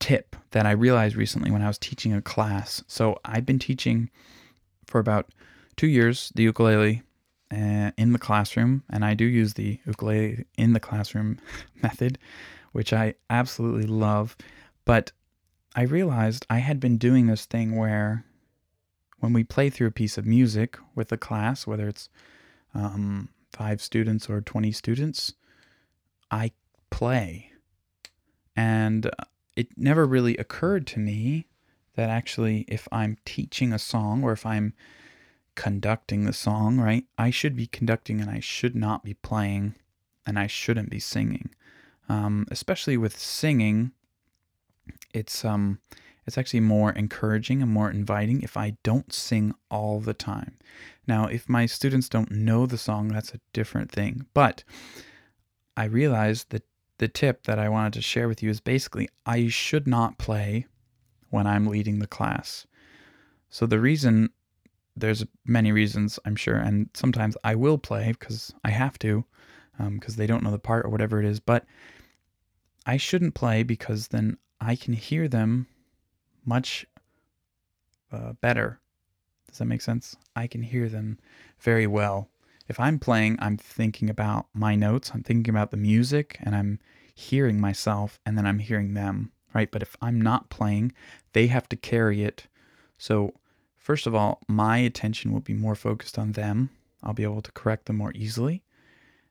tip 0.00 0.36
that 0.50 0.66
I 0.66 0.72
realized 0.72 1.16
recently 1.16 1.50
when 1.50 1.62
I 1.62 1.68
was 1.68 1.78
teaching 1.78 2.12
a 2.12 2.20
class. 2.20 2.84
So 2.86 3.18
I've 3.24 3.46
been 3.46 3.58
teaching 3.58 4.10
for 4.86 4.98
about 4.98 5.30
two 5.76 5.86
years 5.86 6.30
the 6.34 6.42
ukulele 6.42 7.02
uh, 7.50 7.92
in 7.96 8.12
the 8.12 8.18
classroom, 8.18 8.82
and 8.90 9.02
I 9.02 9.14
do 9.14 9.24
use 9.24 9.54
the 9.54 9.80
ukulele 9.86 10.44
in 10.58 10.74
the 10.74 10.80
classroom 10.80 11.38
method, 11.82 12.18
which 12.72 12.92
I 12.92 13.14
absolutely 13.30 13.86
love. 13.86 14.36
But 14.84 15.12
I 15.76 15.82
realized 15.82 16.46
I 16.48 16.58
had 16.58 16.80
been 16.80 16.96
doing 16.96 17.26
this 17.26 17.44
thing 17.44 17.76
where 17.76 18.24
when 19.20 19.34
we 19.34 19.44
play 19.44 19.68
through 19.68 19.88
a 19.88 19.92
piece 19.92 20.16
of 20.16 20.24
music 20.24 20.78
with 20.94 21.08
the 21.08 21.18
class, 21.18 21.66
whether 21.66 21.86
it's 21.86 22.08
um, 22.74 23.28
five 23.52 23.82
students 23.82 24.30
or 24.30 24.40
20 24.40 24.72
students, 24.72 25.34
I 26.30 26.52
play. 26.88 27.52
And 28.56 29.10
it 29.54 29.68
never 29.76 30.06
really 30.06 30.38
occurred 30.38 30.86
to 30.88 30.98
me 30.98 31.46
that 31.94 32.08
actually, 32.08 32.64
if 32.68 32.88
I'm 32.90 33.18
teaching 33.26 33.72
a 33.72 33.78
song 33.78 34.22
or 34.22 34.32
if 34.32 34.46
I'm 34.46 34.72
conducting 35.54 36.24
the 36.24 36.32
song, 36.32 36.78
right, 36.78 37.04
I 37.18 37.28
should 37.28 37.54
be 37.54 37.66
conducting 37.66 38.22
and 38.22 38.30
I 38.30 38.40
should 38.40 38.74
not 38.74 39.04
be 39.04 39.14
playing 39.14 39.74
and 40.26 40.38
I 40.38 40.46
shouldn't 40.46 40.88
be 40.88 41.00
singing. 41.00 41.50
Um, 42.08 42.46
especially 42.50 42.96
with 42.96 43.18
singing, 43.18 43.92
it's 45.12 45.44
um, 45.44 45.78
it's 46.26 46.36
actually 46.36 46.60
more 46.60 46.90
encouraging 46.92 47.62
and 47.62 47.70
more 47.70 47.90
inviting 47.90 48.42
if 48.42 48.56
I 48.56 48.76
don't 48.82 49.12
sing 49.12 49.54
all 49.70 50.00
the 50.00 50.14
time. 50.14 50.58
Now, 51.06 51.26
if 51.26 51.48
my 51.48 51.66
students 51.66 52.08
don't 52.08 52.32
know 52.32 52.66
the 52.66 52.78
song, 52.78 53.08
that's 53.08 53.32
a 53.32 53.40
different 53.52 53.92
thing. 53.92 54.26
But 54.34 54.64
I 55.76 55.84
realized 55.84 56.50
that 56.50 56.64
the 56.98 57.08
tip 57.08 57.44
that 57.44 57.58
I 57.58 57.68
wanted 57.68 57.92
to 57.94 58.02
share 58.02 58.26
with 58.26 58.42
you 58.42 58.50
is 58.50 58.60
basically 58.60 59.08
I 59.24 59.48
should 59.48 59.86
not 59.86 60.18
play 60.18 60.66
when 61.30 61.46
I'm 61.46 61.66
leading 61.66 61.98
the 61.98 62.06
class. 62.06 62.66
So 63.50 63.66
the 63.66 63.80
reason 63.80 64.30
there's 64.96 65.24
many 65.44 65.72
reasons 65.72 66.18
I'm 66.24 66.36
sure, 66.36 66.56
and 66.56 66.88
sometimes 66.94 67.36
I 67.44 67.54
will 67.54 67.78
play 67.78 68.12
because 68.12 68.52
I 68.64 68.70
have 68.70 68.98
to, 69.00 69.24
because 69.78 70.14
um, 70.14 70.16
they 70.16 70.26
don't 70.26 70.42
know 70.42 70.50
the 70.50 70.58
part 70.58 70.86
or 70.86 70.88
whatever 70.88 71.20
it 71.20 71.26
is. 71.26 71.38
But 71.38 71.66
I 72.86 72.96
shouldn't 72.96 73.34
play 73.34 73.62
because 73.62 74.08
then 74.08 74.38
I 74.60 74.76
can 74.76 74.94
hear 74.94 75.28
them 75.28 75.66
much 76.44 76.86
uh, 78.12 78.32
better. 78.34 78.80
Does 79.48 79.58
that 79.58 79.66
make 79.66 79.82
sense? 79.82 80.16
I 80.34 80.46
can 80.46 80.62
hear 80.62 80.88
them 80.88 81.18
very 81.58 81.86
well 81.86 82.28
if 82.68 82.80
I'm 82.80 82.98
playing, 82.98 83.38
I'm 83.40 83.56
thinking 83.56 84.10
about 84.10 84.46
my 84.52 84.74
notes, 84.74 85.12
I'm 85.14 85.22
thinking 85.22 85.52
about 85.52 85.70
the 85.70 85.76
music, 85.76 86.38
and 86.42 86.54
I'm 86.54 86.80
hearing 87.14 87.60
myself, 87.60 88.18
and 88.26 88.36
then 88.36 88.46
I'm 88.46 88.58
hearing 88.58 88.94
them, 88.94 89.32
right? 89.54 89.70
But 89.70 89.82
if 89.82 89.96
I'm 90.02 90.20
not 90.20 90.50
playing, 90.50 90.92
they 91.32 91.46
have 91.46 91.68
to 91.70 91.76
carry 91.76 92.22
it. 92.22 92.46
So, 92.98 93.34
first 93.76 94.06
of 94.06 94.14
all, 94.14 94.40
my 94.48 94.78
attention 94.78 95.32
will 95.32 95.40
be 95.40 95.54
more 95.54 95.74
focused 95.74 96.18
on 96.18 96.32
them. 96.32 96.70
I'll 97.02 97.14
be 97.14 97.22
able 97.22 97.42
to 97.42 97.52
correct 97.52 97.86
them 97.86 97.96
more 97.96 98.12
easily. 98.14 98.64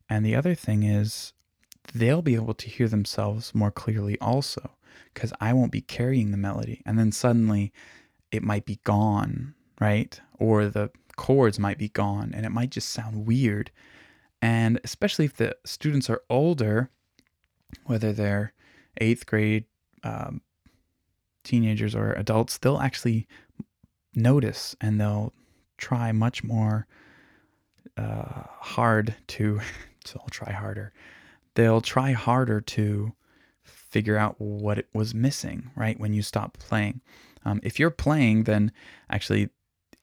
And 0.09 0.25
the 0.25 0.35
other 0.35 0.55
thing 0.55 0.83
is, 0.83 1.33
they'll 1.93 2.21
be 2.21 2.35
able 2.35 2.53
to 2.53 2.69
hear 2.69 2.87
themselves 2.87 3.53
more 3.53 3.71
clearly 3.71 4.17
also, 4.19 4.71
because 5.13 5.33
I 5.39 5.53
won't 5.53 5.71
be 5.71 5.81
carrying 5.81 6.31
the 6.31 6.37
melody. 6.37 6.81
And 6.85 6.97
then 6.97 7.11
suddenly 7.11 7.71
it 8.31 8.43
might 8.43 8.65
be 8.65 8.79
gone, 8.83 9.53
right? 9.79 10.19
Or 10.39 10.67
the 10.67 10.91
chords 11.15 11.59
might 11.59 11.77
be 11.77 11.89
gone 11.89 12.33
and 12.33 12.45
it 12.45 12.51
might 12.51 12.71
just 12.71 12.89
sound 12.89 13.25
weird. 13.25 13.71
And 14.41 14.79
especially 14.83 15.25
if 15.25 15.37
the 15.37 15.55
students 15.65 16.09
are 16.09 16.21
older, 16.29 16.89
whether 17.85 18.13
they're 18.13 18.53
eighth 18.97 19.25
grade 19.25 19.65
um, 20.03 20.41
teenagers 21.43 21.95
or 21.95 22.13
adults, 22.13 22.57
they'll 22.57 22.79
actually 22.79 23.27
notice 24.13 24.75
and 24.81 24.99
they'll 24.99 25.33
try 25.77 26.11
much 26.11 26.43
more 26.43 26.87
uh, 27.97 28.43
hard 28.59 29.15
to, 29.27 29.59
so 30.05 30.19
I'll 30.21 30.29
try 30.29 30.51
harder. 30.51 30.93
They'll 31.55 31.81
try 31.81 32.11
harder 32.11 32.61
to 32.61 33.13
figure 33.95 34.17
out 34.17 34.35
what 34.41 34.77
it 34.77 34.89
was 34.91 35.15
missing, 35.15 35.71
right? 35.73 35.97
When 35.97 36.11
you 36.11 36.21
stop 36.21 36.57
playing. 36.57 36.99
Um, 37.45 37.61
if 37.63 37.79
you're 37.79 37.89
playing, 37.89 38.43
then 38.43 38.73
actually 39.09 39.51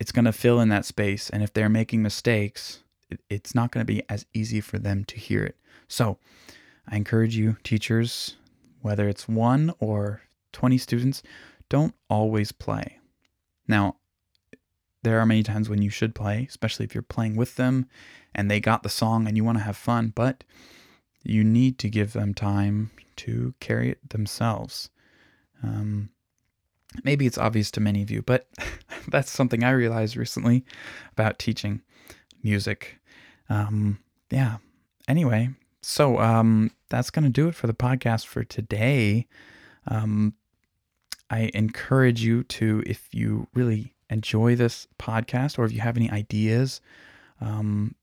it's 0.00 0.12
going 0.12 0.24
to 0.24 0.32
fill 0.32 0.60
in 0.60 0.70
that 0.70 0.86
space. 0.86 1.28
And 1.28 1.42
if 1.42 1.52
they're 1.52 1.68
making 1.68 2.00
mistakes, 2.00 2.82
it, 3.10 3.20
it's 3.28 3.54
not 3.54 3.70
going 3.70 3.84
to 3.84 3.92
be 3.92 4.02
as 4.08 4.24
easy 4.32 4.62
for 4.62 4.78
them 4.78 5.04
to 5.04 5.18
hear 5.18 5.44
it. 5.44 5.58
So 5.88 6.16
I 6.88 6.96
encourage 6.96 7.36
you, 7.36 7.58
teachers, 7.64 8.36
whether 8.80 9.10
it's 9.10 9.28
one 9.28 9.74
or 9.78 10.22
20 10.52 10.78
students, 10.78 11.22
don't 11.68 11.94
always 12.08 12.50
play. 12.50 12.98
Now, 13.68 13.96
there 15.02 15.20
are 15.20 15.26
many 15.26 15.42
times 15.42 15.68
when 15.68 15.82
you 15.82 15.90
should 15.90 16.14
play, 16.14 16.46
especially 16.48 16.86
if 16.86 16.94
you're 16.94 17.02
playing 17.02 17.36
with 17.36 17.56
them 17.56 17.84
and 18.34 18.50
they 18.50 18.58
got 18.58 18.84
the 18.84 18.88
song 18.88 19.28
and 19.28 19.36
you 19.36 19.44
want 19.44 19.58
to 19.58 19.64
have 19.64 19.76
fun, 19.76 20.14
but 20.14 20.44
you 21.22 21.44
need 21.44 21.78
to 21.78 21.88
give 21.88 22.12
them 22.12 22.34
time 22.34 22.90
to 23.16 23.54
carry 23.60 23.90
it 23.90 24.10
themselves. 24.10 24.90
Um, 25.62 26.10
maybe 27.04 27.26
it's 27.26 27.38
obvious 27.38 27.70
to 27.72 27.80
many 27.80 28.02
of 28.02 28.10
you, 28.10 28.22
but 28.22 28.48
that's 29.08 29.30
something 29.30 29.64
I 29.64 29.70
realized 29.70 30.16
recently 30.16 30.64
about 31.12 31.38
teaching 31.38 31.82
music. 32.42 32.98
Um, 33.48 33.98
yeah. 34.30 34.58
Anyway, 35.08 35.50
so 35.82 36.18
um, 36.18 36.70
that's 36.88 37.10
going 37.10 37.24
to 37.24 37.30
do 37.30 37.48
it 37.48 37.54
for 37.54 37.66
the 37.66 37.74
podcast 37.74 38.26
for 38.26 38.44
today. 38.44 39.26
Um, 39.88 40.34
I 41.30 41.50
encourage 41.54 42.22
you 42.22 42.44
to, 42.44 42.82
if 42.86 43.08
you 43.12 43.48
really 43.54 43.94
enjoy 44.10 44.54
this 44.54 44.86
podcast 44.98 45.58
or 45.58 45.64
if 45.64 45.72
you 45.72 45.80
have 45.80 45.96
any 45.96 46.10
ideas, 46.10 46.80
um, 47.40 47.94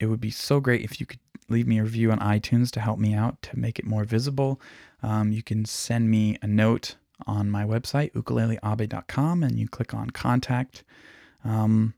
it 0.00 0.06
would 0.06 0.20
be 0.20 0.30
so 0.30 0.58
great 0.58 0.82
if 0.82 0.98
you 0.98 1.06
could 1.06 1.20
leave 1.48 1.66
me 1.66 1.78
a 1.78 1.82
review 1.82 2.10
on 2.10 2.18
iTunes 2.18 2.70
to 2.72 2.80
help 2.80 2.98
me 2.98 3.14
out 3.14 3.40
to 3.42 3.58
make 3.58 3.78
it 3.78 3.84
more 3.84 4.04
visible. 4.04 4.60
Um, 5.02 5.32
you 5.32 5.42
can 5.42 5.64
send 5.64 6.10
me 6.10 6.38
a 6.42 6.46
note 6.46 6.96
on 7.26 7.50
my 7.50 7.64
website, 7.64 8.12
ukuleleabe.com, 8.12 9.42
and 9.42 9.58
you 9.58 9.68
click 9.68 9.94
on 9.94 10.10
contact. 10.10 10.84
Um, 11.44 11.94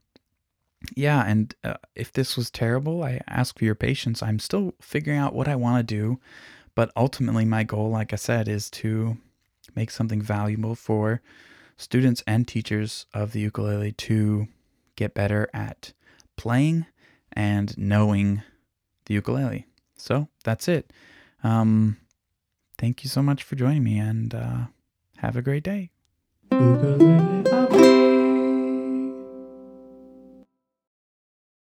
yeah, 0.95 1.25
and 1.25 1.53
uh, 1.63 1.75
if 1.95 2.11
this 2.11 2.37
was 2.37 2.51
terrible, 2.51 3.03
I 3.03 3.21
ask 3.27 3.57
for 3.57 3.65
your 3.65 3.75
patience. 3.75 4.21
I'm 4.21 4.39
still 4.39 4.75
figuring 4.81 5.19
out 5.19 5.33
what 5.33 5.47
I 5.47 5.55
want 5.55 5.87
to 5.87 5.95
do, 5.95 6.19
but 6.75 6.91
ultimately, 6.95 7.45
my 7.45 7.63
goal, 7.63 7.89
like 7.89 8.13
I 8.13 8.17
said, 8.17 8.47
is 8.47 8.69
to 8.71 9.17
make 9.75 9.89
something 9.89 10.21
valuable 10.21 10.75
for 10.75 11.21
students 11.77 12.23
and 12.27 12.47
teachers 12.47 13.05
of 13.13 13.31
the 13.31 13.39
ukulele 13.39 13.91
to 13.91 14.47
get 14.95 15.13
better 15.13 15.49
at 15.53 15.93
playing 16.37 16.85
and 17.33 17.77
knowing 17.77 18.43
the 19.05 19.13
ukulele. 19.13 19.65
So 19.97 20.27
that's 20.43 20.67
it. 20.67 20.91
Um, 21.43 21.97
thank 22.77 23.03
you 23.03 23.09
so 23.09 23.21
much 23.21 23.43
for 23.43 23.55
joining 23.55 23.83
me 23.83 23.99
and 23.99 24.33
uh, 24.33 24.65
have 25.17 25.35
a 25.35 25.41
great 25.41 25.63
day. 25.63 25.91
Ukulele. 26.51 27.94